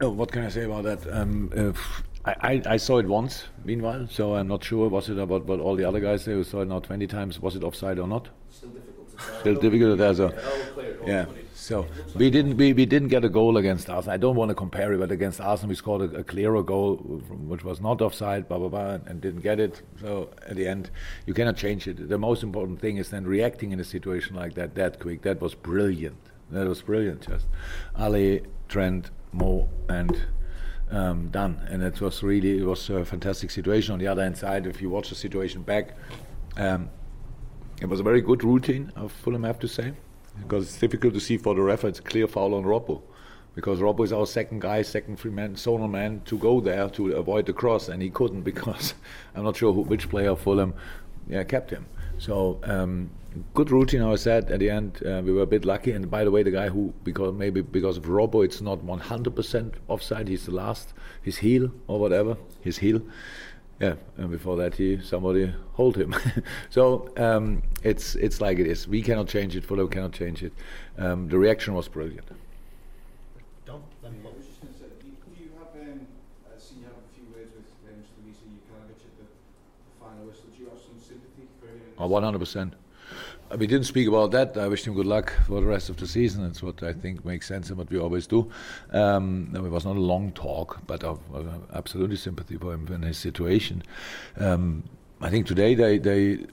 Oh, 0.00 0.10
what 0.10 0.30
can 0.30 0.44
I 0.44 0.48
say 0.48 0.64
about 0.64 0.84
that? 0.84 1.12
Um, 1.12 1.52
uh, 1.56 1.72
I, 2.24 2.62
I, 2.66 2.76
saw 2.76 2.98
it 2.98 3.06
once, 3.06 3.44
meanwhile, 3.64 4.06
so 4.08 4.34
I'm 4.34 4.48
not 4.48 4.62
sure. 4.62 4.88
Was 4.88 5.08
it 5.08 5.18
about 5.18 5.46
what 5.46 5.60
all 5.60 5.76
the 5.76 5.84
other 5.84 6.00
guys 6.00 6.24
say 6.24 6.32
who 6.32 6.44
saw 6.44 6.60
it 6.60 6.68
now 6.68 6.78
20 6.80 7.06
times? 7.06 7.40
Was 7.40 7.56
it 7.56 7.64
offside 7.64 7.98
or 7.98 8.06
not? 8.06 8.28
Still 8.50 8.70
difficult 8.70 9.10
to 9.10 9.16
tell. 9.16 9.40
Still 9.40 9.54
difficult 9.54 9.98
to 9.98 10.14
tell. 10.14 11.08
yeah. 11.08 11.26
So 11.58 11.86
we 12.14 12.30
didn't 12.30 12.56
we, 12.56 12.72
we 12.72 12.86
didn't 12.86 13.08
get 13.08 13.24
a 13.24 13.28
goal 13.28 13.56
against 13.56 13.90
Arsenal. 13.90 14.14
I 14.14 14.16
don't 14.16 14.36
want 14.36 14.48
to 14.50 14.54
compare 14.54 14.92
it, 14.92 14.98
but 14.98 15.10
against 15.10 15.40
Arsenal 15.40 15.70
we 15.70 15.74
scored 15.74 16.14
a, 16.14 16.18
a 16.18 16.24
clearer 16.24 16.62
goal, 16.62 16.96
which 16.96 17.64
was 17.64 17.80
not 17.80 18.00
offside, 18.00 18.48
blah 18.48 18.58
blah 18.58 18.68
blah, 18.68 18.98
and 19.06 19.20
didn't 19.20 19.40
get 19.40 19.58
it. 19.58 19.82
So 20.00 20.30
at 20.46 20.56
the 20.56 20.66
end, 20.66 20.90
you 21.26 21.34
cannot 21.34 21.56
change 21.56 21.88
it. 21.88 22.08
The 22.08 22.16
most 22.18 22.42
important 22.42 22.80
thing 22.80 22.96
is 22.96 23.10
then 23.10 23.24
reacting 23.26 23.72
in 23.72 23.80
a 23.80 23.84
situation 23.84 24.36
like 24.36 24.54
that 24.54 24.76
that 24.76 25.00
quick. 25.00 25.22
That 25.22 25.40
was 25.40 25.54
brilliant. 25.54 26.16
That 26.50 26.66
was 26.66 26.80
brilliant. 26.80 27.28
Just 27.28 27.46
Ali, 27.96 28.42
Trent, 28.68 29.10
Mo, 29.32 29.68
and 29.88 30.16
um, 30.90 31.28
done. 31.28 31.60
And 31.68 31.82
it 31.82 32.00
was 32.00 32.22
really 32.22 32.58
it 32.58 32.64
was 32.64 32.88
a 32.88 33.04
fantastic 33.04 33.50
situation. 33.50 33.92
On 33.92 33.98
the 33.98 34.06
other 34.06 34.22
hand 34.22 34.36
side, 34.36 34.66
if 34.66 34.80
you 34.80 34.90
watch 34.90 35.08
the 35.08 35.16
situation 35.16 35.62
back, 35.62 35.96
um, 36.56 36.88
it 37.82 37.86
was 37.86 38.00
a 38.00 38.04
very 38.04 38.20
good 38.20 38.44
routine 38.44 38.92
of 38.96 39.12
Fulham, 39.12 39.44
I 39.44 39.48
have 39.48 39.58
to 39.60 39.68
say, 39.68 39.92
because 40.42 40.64
it's 40.64 40.78
difficult 40.78 41.14
to 41.14 41.20
see 41.20 41.36
for 41.36 41.54
the 41.54 41.62
ref. 41.62 41.84
It's 41.84 41.98
a 41.98 42.02
clear 42.02 42.26
foul 42.26 42.54
on 42.54 42.64
Robbo. 42.64 43.02
Because 43.54 43.80
Robbo 43.80 44.04
is 44.04 44.12
our 44.12 44.26
second 44.26 44.60
guy, 44.60 44.82
second 44.82 45.16
free 45.18 45.32
man, 45.32 45.54
zonal 45.54 45.90
man 45.90 46.22
to 46.26 46.38
go 46.38 46.60
there 46.60 46.88
to 46.90 47.12
avoid 47.12 47.46
the 47.46 47.52
cross, 47.52 47.88
and 47.88 48.00
he 48.00 48.10
couldn't 48.10 48.42
because 48.52 48.94
I'm 49.34 49.44
not 49.44 49.56
sure 49.56 49.72
who, 49.72 49.82
which 49.82 50.08
player 50.08 50.36
Fulham 50.36 50.74
yeah, 51.28 51.42
kept 51.44 51.70
him. 51.70 51.86
So 52.18 52.60
um, 52.64 53.10
good 53.54 53.70
routine. 53.70 54.02
I 54.02 54.14
said 54.16 54.50
at 54.50 54.60
the 54.60 54.70
end 54.70 55.02
uh, 55.04 55.22
we 55.24 55.32
were 55.32 55.42
a 55.42 55.46
bit 55.46 55.64
lucky. 55.64 55.92
And 55.92 56.10
by 56.10 56.24
the 56.24 56.30
way, 56.30 56.42
the 56.42 56.50
guy 56.50 56.68
who 56.68 56.92
because 57.04 57.34
maybe 57.34 57.60
because 57.60 57.96
of 57.96 58.04
Robbo, 58.04 58.44
it's 58.44 58.60
not 58.60 58.80
100% 58.80 59.74
offside. 59.88 60.28
He's 60.28 60.46
the 60.46 60.52
last, 60.52 60.94
his 61.22 61.38
heel 61.38 61.70
or 61.86 61.98
whatever, 62.00 62.36
his 62.60 62.78
heel. 62.78 63.02
Yeah, 63.80 63.94
and 64.16 64.30
before 64.30 64.56
that, 64.56 64.74
he 64.74 65.00
somebody 65.00 65.54
hold 65.74 65.96
him. 65.96 66.14
so 66.70 67.12
um, 67.16 67.62
it's 67.84 68.16
it's 68.16 68.40
like 68.40 68.58
it 68.58 68.66
is. 68.66 68.88
We 68.88 69.02
cannot 69.02 69.28
change 69.28 69.54
it. 69.54 69.64
Fulham 69.64 69.88
cannot 69.88 70.12
change 70.12 70.42
it. 70.42 70.52
Um, 70.98 71.28
the 71.28 71.38
reaction 71.38 71.74
was 71.74 71.86
brilliant. 71.86 72.26
Don, 73.64 73.82
I 74.02 74.08
was 74.08 74.46
just 74.46 74.60
going 74.60 74.72
to 74.74 74.78
say, 74.80 74.86
do 75.00 75.06
you, 75.06 75.50
have 75.60 75.88
um, 75.88 76.06
the 79.98 80.04
final 80.04 80.26
whistle? 80.26 80.44
Do 80.56 80.62
you 80.62 80.68
have 80.70 80.78
some 80.78 80.98
sympathy 81.00 81.48
for 81.60 81.66
him? 81.68 81.80
Oh, 81.98 82.06
100 82.06 82.38
percent. 82.38 82.74
Uh, 83.50 83.56
we 83.56 83.66
didn't 83.66 83.86
speak 83.86 84.08
about 84.08 84.30
that. 84.32 84.56
I 84.56 84.68
wish 84.68 84.86
him 84.86 84.94
good 84.94 85.06
luck 85.06 85.32
for 85.46 85.60
the 85.60 85.66
rest 85.66 85.88
of 85.88 85.96
the 85.96 86.06
season. 86.06 86.42
That's 86.44 86.62
what 86.62 86.82
I 86.82 86.92
think 86.92 87.24
makes 87.24 87.46
sense 87.46 87.68
and 87.70 87.78
what 87.78 87.90
we 87.90 87.98
always 87.98 88.26
do. 88.26 88.50
Um, 88.92 89.50
it 89.54 89.62
was 89.62 89.84
not 89.84 89.96
a 89.96 90.00
long 90.00 90.32
talk, 90.32 90.80
but 90.86 91.02
of, 91.04 91.20
absolutely 91.72 92.16
sympathy 92.16 92.56
for 92.56 92.74
him 92.74 92.86
in 92.92 93.02
his 93.02 93.16
situation. 93.16 93.82
Um, 94.36 94.84
I 95.20 95.30
think 95.30 95.46
today 95.46 95.74
they, 95.74 95.98
they 95.98 96.46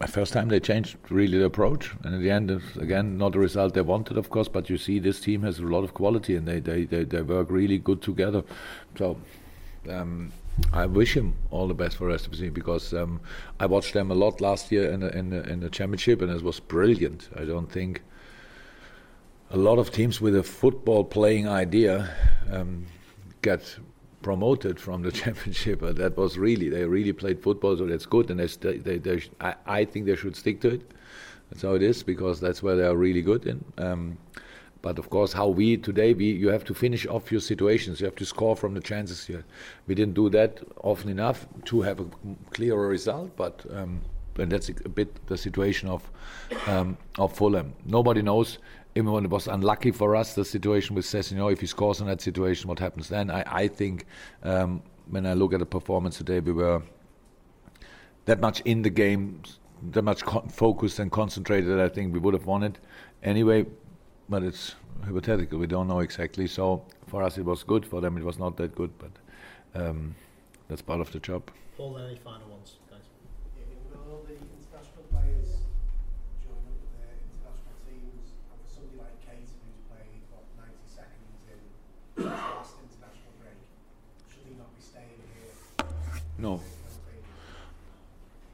my 0.00 0.06
first 0.06 0.32
time 0.32 0.48
they 0.48 0.60
changed 0.60 0.96
really 1.10 1.38
the 1.38 1.46
approach, 1.46 1.90
and 2.04 2.14
in 2.14 2.22
the 2.22 2.30
end, 2.30 2.62
again, 2.78 3.18
not 3.18 3.32
the 3.32 3.40
result 3.40 3.74
they 3.74 3.80
wanted, 3.80 4.16
of 4.16 4.30
course. 4.30 4.46
But 4.46 4.70
you 4.70 4.78
see, 4.78 5.00
this 5.00 5.20
team 5.20 5.42
has 5.42 5.58
a 5.58 5.64
lot 5.64 5.82
of 5.82 5.92
quality, 5.92 6.36
and 6.36 6.46
they 6.46 6.60
they, 6.60 6.84
they, 6.84 7.02
they 7.02 7.22
work 7.22 7.50
really 7.50 7.78
good 7.78 8.02
together. 8.02 8.44
So. 8.96 9.16
Um, 9.88 10.32
I 10.72 10.86
wish 10.86 11.16
him 11.16 11.34
all 11.50 11.68
the 11.68 11.74
best 11.74 11.96
for 11.96 12.04
the 12.04 12.10
rest 12.10 12.26
of 12.26 12.32
the 12.32 12.38
season 12.38 12.52
because 12.52 12.92
um, 12.92 13.20
I 13.60 13.66
watched 13.66 13.94
them 13.94 14.10
a 14.10 14.14
lot 14.14 14.40
last 14.40 14.72
year 14.72 14.90
in 14.90 15.00
the, 15.00 15.16
in, 15.16 15.30
the, 15.30 15.42
in 15.48 15.60
the 15.60 15.70
championship 15.70 16.20
and 16.20 16.30
it 16.30 16.42
was 16.42 16.60
brilliant. 16.60 17.28
I 17.36 17.44
don't 17.44 17.70
think 17.70 18.02
a 19.50 19.56
lot 19.56 19.78
of 19.78 19.90
teams 19.90 20.20
with 20.20 20.36
a 20.36 20.42
football 20.42 21.04
playing 21.04 21.48
idea 21.48 22.10
um, 22.50 22.86
get 23.42 23.78
promoted 24.22 24.78
from 24.80 25.02
the 25.02 25.12
championship. 25.22 25.80
But 25.80 25.96
that 25.96 26.16
was 26.16 26.36
really 26.38 26.68
they 26.68 26.84
really 26.84 27.12
played 27.12 27.42
football, 27.42 27.76
so 27.76 27.86
that's 27.86 28.06
good. 28.06 28.30
And 28.30 28.40
they, 28.40 28.76
they, 28.78 28.98
they 28.98 29.22
I, 29.40 29.54
I, 29.66 29.84
think 29.84 30.06
they 30.06 30.16
should 30.16 30.36
stick 30.36 30.60
to 30.62 30.68
it. 30.74 30.90
That's 31.50 31.62
how 31.62 31.74
it 31.74 31.82
is 31.82 32.02
because 32.02 32.40
that's 32.40 32.62
where 32.62 32.76
they 32.76 32.84
are 32.84 32.96
really 32.96 33.22
good 33.22 33.46
in. 33.46 33.64
Um, 33.78 34.18
but 34.80 34.98
of 34.98 35.10
course, 35.10 35.32
how 35.32 35.48
we 35.48 35.76
today 35.76 36.14
we 36.14 36.26
you 36.26 36.48
have 36.48 36.64
to 36.64 36.74
finish 36.74 37.06
off 37.06 37.32
your 37.32 37.40
situations. 37.40 38.00
You 38.00 38.06
have 38.06 38.16
to 38.16 38.26
score 38.26 38.56
from 38.56 38.74
the 38.74 38.80
chances 38.80 39.26
here. 39.26 39.44
We 39.86 39.94
didn't 39.94 40.14
do 40.14 40.30
that 40.30 40.60
often 40.82 41.10
enough 41.10 41.46
to 41.66 41.82
have 41.82 42.00
a 42.00 42.06
clearer 42.50 42.88
result, 42.88 43.36
but. 43.36 43.64
Um, 43.70 44.02
and 44.38 44.52
that's 44.52 44.68
a 44.68 44.88
bit 44.88 45.26
the 45.26 45.36
situation 45.36 45.88
of 45.88 46.08
um, 46.68 46.96
of 47.18 47.32
Fulham. 47.36 47.74
Nobody 47.84 48.22
knows, 48.22 48.58
even 48.94 49.10
when 49.10 49.24
it 49.24 49.30
was 49.30 49.48
unlucky 49.48 49.90
for 49.90 50.14
us, 50.14 50.34
the 50.34 50.44
situation 50.44 50.94
with 50.94 51.04
Sessegnon, 51.04 51.52
if 51.52 51.60
he 51.60 51.66
scores 51.66 52.00
in 52.00 52.06
that 52.06 52.20
situation, 52.20 52.68
what 52.68 52.78
happens 52.78 53.08
then? 53.08 53.32
I, 53.32 53.42
I 53.44 53.66
think 53.66 54.06
um, 54.44 54.80
when 55.10 55.26
I 55.26 55.32
look 55.32 55.52
at 55.54 55.58
the 55.58 55.66
performance 55.66 56.18
today, 56.18 56.38
we 56.38 56.52
were 56.52 56.82
that 58.26 58.38
much 58.38 58.60
in 58.60 58.82
the 58.82 58.90
game, 58.90 59.42
that 59.90 60.02
much 60.02 60.22
focused 60.52 61.00
and 61.00 61.10
concentrated 61.10 61.68
that 61.70 61.80
I 61.80 61.88
think 61.88 62.12
we 62.12 62.20
would 62.20 62.34
have 62.34 62.46
won 62.46 62.62
it 62.62 62.78
anyway 63.24 63.66
but 64.28 64.42
it's 64.42 64.74
hypothetical. 65.04 65.58
We 65.58 65.66
don't 65.66 65.88
know 65.88 66.00
exactly. 66.00 66.46
So 66.46 66.82
for 67.06 67.22
us 67.22 67.38
it 67.38 67.44
was 67.44 67.62
good. 67.62 67.86
For 67.86 68.00
them 68.00 68.16
it 68.18 68.24
was 68.24 68.38
not 68.38 68.56
that 68.58 68.74
good, 68.74 68.90
but 68.98 69.10
um, 69.74 70.14
that's 70.68 70.82
part 70.82 71.00
of 71.00 71.10
the 71.12 71.20
job. 71.20 71.50
Paul, 71.76 71.98
any 71.98 72.16
final 72.16 72.48
ones, 72.48 72.76
guys? 72.90 73.00
Yeah, 73.56 73.64
with 73.90 73.98
all 74.10 74.26
the 74.26 74.34
international 74.34 75.04
players 75.10 75.62
joining 76.42 76.66
up 76.66 76.78
with 76.82 76.92
their 76.98 77.14
international 77.22 77.78
teams, 77.86 78.34
and 78.50 78.58
for 78.60 78.70
somebody 78.74 78.98
like 78.98 79.16
Keita 79.22 79.54
who's 79.62 79.80
played 79.86 80.22
what 80.34 80.44
90 80.58 80.74
seconds 80.90 81.38
in 81.46 81.60
his 82.18 82.26
last 82.26 82.74
international 82.82 83.32
break, 83.38 83.58
should 84.28 84.44
he 84.44 84.58
not 84.58 84.74
be 84.74 84.82
staying 84.82 85.22
here? 85.32 85.54
No. 86.36 86.60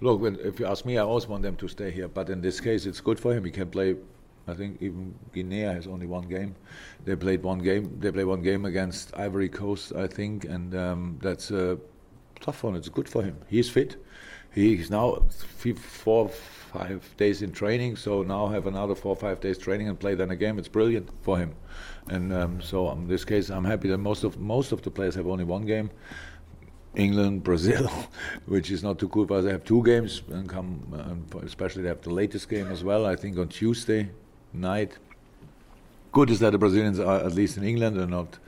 Look, 0.01 0.21
when, 0.21 0.37
if 0.41 0.61
you 0.61 0.67
ask 0.67 0.85
me, 0.85 0.99
I 0.99 1.03
always 1.03 1.27
want 1.27 1.43
them 1.43 1.57
to 1.57 1.67
stay 1.69 1.91
here. 1.91 2.09
But 2.09 2.29
in 2.29 2.43
this 2.43 2.61
case, 2.61 2.85
it's 2.85 3.01
good 3.01 3.19
for 3.19 3.33
him. 3.33 3.45
He 3.45 3.51
can 3.51 3.71
play. 3.71 3.97
I 4.47 4.55
think 4.55 4.83
even 4.83 5.15
Guinea 5.33 5.61
has 5.61 5.87
only 5.87 6.07
one 6.07 6.29
game. 6.29 6.55
They 7.05 7.17
played 7.17 7.43
one 7.43 7.61
game. 7.61 7.99
They 7.99 8.13
play 8.13 8.25
one 8.25 8.43
game 8.43 8.65
against 8.67 9.17
Ivory 9.17 9.49
Coast, 9.49 9.95
I 9.95 10.07
think, 10.07 10.45
and 10.45 10.75
um, 10.75 11.19
that's 11.23 11.51
uh, 11.51 11.77
tough 12.41 12.63
him. 12.63 12.75
It's 12.75 12.89
good 12.89 13.09
for 13.09 13.23
him. 13.23 13.37
He's 13.49 13.71
fit. 13.71 13.97
He's 14.55 14.91
now 14.91 15.25
f- 15.65 15.79
four, 15.79 16.29
five 16.29 17.03
days 17.17 17.43
in 17.43 17.51
training. 17.53 17.97
So 17.97 18.23
now 18.23 18.47
have 18.49 18.67
another 18.67 18.95
four, 18.95 19.17
five 19.17 19.41
days 19.41 19.59
training 19.59 19.89
and 19.89 19.99
play 19.99 20.15
then 20.15 20.31
a 20.31 20.37
game. 20.37 20.59
It's 20.59 20.69
brilliant 20.69 21.09
for 21.23 21.39
him. 21.39 21.55
And 22.09 22.33
um, 22.33 22.61
so 22.61 22.91
in 22.93 23.09
this 23.09 23.25
case, 23.25 23.49
I'm 23.51 23.65
happy 23.65 23.89
that 23.89 23.99
most 23.99 24.25
of 24.25 24.39
most 24.39 24.73
of 24.73 24.83
the 24.83 24.91
players 24.91 25.15
have 25.15 25.27
only 25.27 25.45
one 25.45 25.65
game. 25.67 25.91
England, 26.95 27.43
Brazil, 27.51 27.91
which 28.47 28.71
is 28.71 28.85
not 28.85 28.99
too 28.99 29.09
good, 29.09 29.27
but 29.27 29.41
they 29.41 29.51
have 29.51 29.65
two 29.65 29.83
games 29.83 30.23
and 30.31 30.49
come, 30.49 30.87
um, 30.93 31.43
especially 31.43 31.83
they 31.83 31.89
have 31.89 32.03
the 32.03 32.13
latest 32.13 32.49
game 32.49 32.69
as 32.69 32.85
well. 32.85 33.07
I 33.07 33.17
think 33.17 33.37
on 33.39 33.49
Tuesday 33.49 34.11
night. 34.55 34.99
Good 36.13 36.31
is 36.31 36.39
that 36.41 36.51
the 36.51 36.59
Brazilians 36.59 37.01
are 37.01 37.21
at 37.21 37.33
least 37.33 37.57
in 37.57 37.65
England 37.65 37.97
and 37.99 38.11
not 38.11 38.39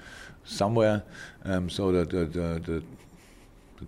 somewhere, 0.44 1.02
um, 1.44 1.68
so 1.68 1.92
that 1.92 2.10
the, 2.10 2.24
the, 2.26 2.60
the, 2.60 2.82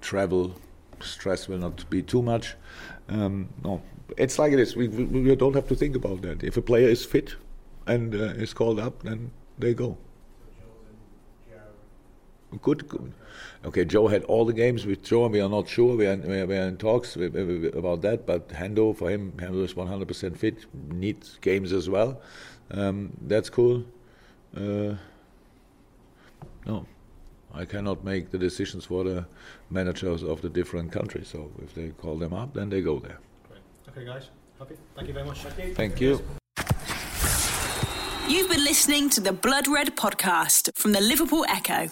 travel 0.00 0.54
stress 1.00 1.48
will 1.48 1.58
not 1.58 1.88
be 1.88 2.02
too 2.02 2.20
much. 2.20 2.54
Um, 3.08 3.48
no, 3.64 3.80
it's 4.16 4.38
like 4.38 4.52
it 4.52 4.60
is. 4.60 4.76
We, 4.76 4.88
we, 4.88 5.04
we 5.04 5.36
don't 5.36 5.54
have 5.54 5.68
to 5.68 5.74
think 5.74 5.96
about 5.96 6.22
that. 6.22 6.42
If 6.42 6.56
a 6.56 6.62
player 6.62 6.88
is 6.88 7.04
fit 7.04 7.36
and 7.86 8.14
uh, 8.14 8.34
is 8.44 8.52
called 8.52 8.80
up, 8.80 9.02
then 9.02 9.30
they 9.58 9.74
go. 9.74 9.96
Good, 12.62 12.88
good. 12.88 13.12
Okay, 13.64 13.84
Joe 13.84 14.08
had 14.08 14.24
all 14.24 14.46
the 14.46 14.54
games 14.54 14.86
with 14.86 15.02
Joe. 15.02 15.28
We 15.28 15.40
are 15.40 15.48
not 15.48 15.68
sure. 15.68 15.96
We 15.96 16.06
are, 16.06 16.16
we 16.16 16.40
are, 16.40 16.46
we 16.46 16.56
are 16.56 16.68
in 16.68 16.78
talks 16.78 17.14
about 17.14 18.00
that. 18.02 18.24
But 18.26 18.48
Hendo, 18.48 18.96
for 18.96 19.10
him, 19.10 19.32
Hendo 19.36 19.62
is 19.64 19.74
100% 19.74 20.36
fit. 20.36 20.64
Needs 20.90 21.38
games 21.42 21.72
as 21.72 21.90
well. 21.90 22.20
Um, 22.70 23.12
that's 23.20 23.50
cool. 23.50 23.84
Uh, 24.56 24.94
no, 26.66 26.86
I 27.52 27.66
cannot 27.66 28.02
make 28.02 28.30
the 28.30 28.38
decisions 28.38 28.86
for 28.86 29.04
the 29.04 29.26
managers 29.68 30.22
of 30.22 30.40
the 30.40 30.48
different 30.48 30.90
countries. 30.90 31.28
So 31.28 31.50
if 31.62 31.74
they 31.74 31.88
call 31.90 32.16
them 32.16 32.32
up, 32.32 32.54
then 32.54 32.70
they 32.70 32.80
go 32.80 32.98
there. 32.98 33.18
Okay, 33.90 34.06
guys. 34.06 34.30
Happy? 34.58 34.76
Thank 34.96 35.08
you 35.08 35.14
very 35.14 35.26
much. 35.26 35.42
Thank 35.42 35.68
you. 35.68 35.74
Thank 35.74 36.00
you. 36.00 36.22
You've 38.28 38.50
been 38.50 38.64
listening 38.64 39.08
to 39.10 39.20
the 39.20 39.32
Blood 39.32 39.68
Red 39.68 39.96
podcast 39.96 40.70
from 40.74 40.92
the 40.92 41.00
Liverpool 41.00 41.44
Echo. 41.48 41.88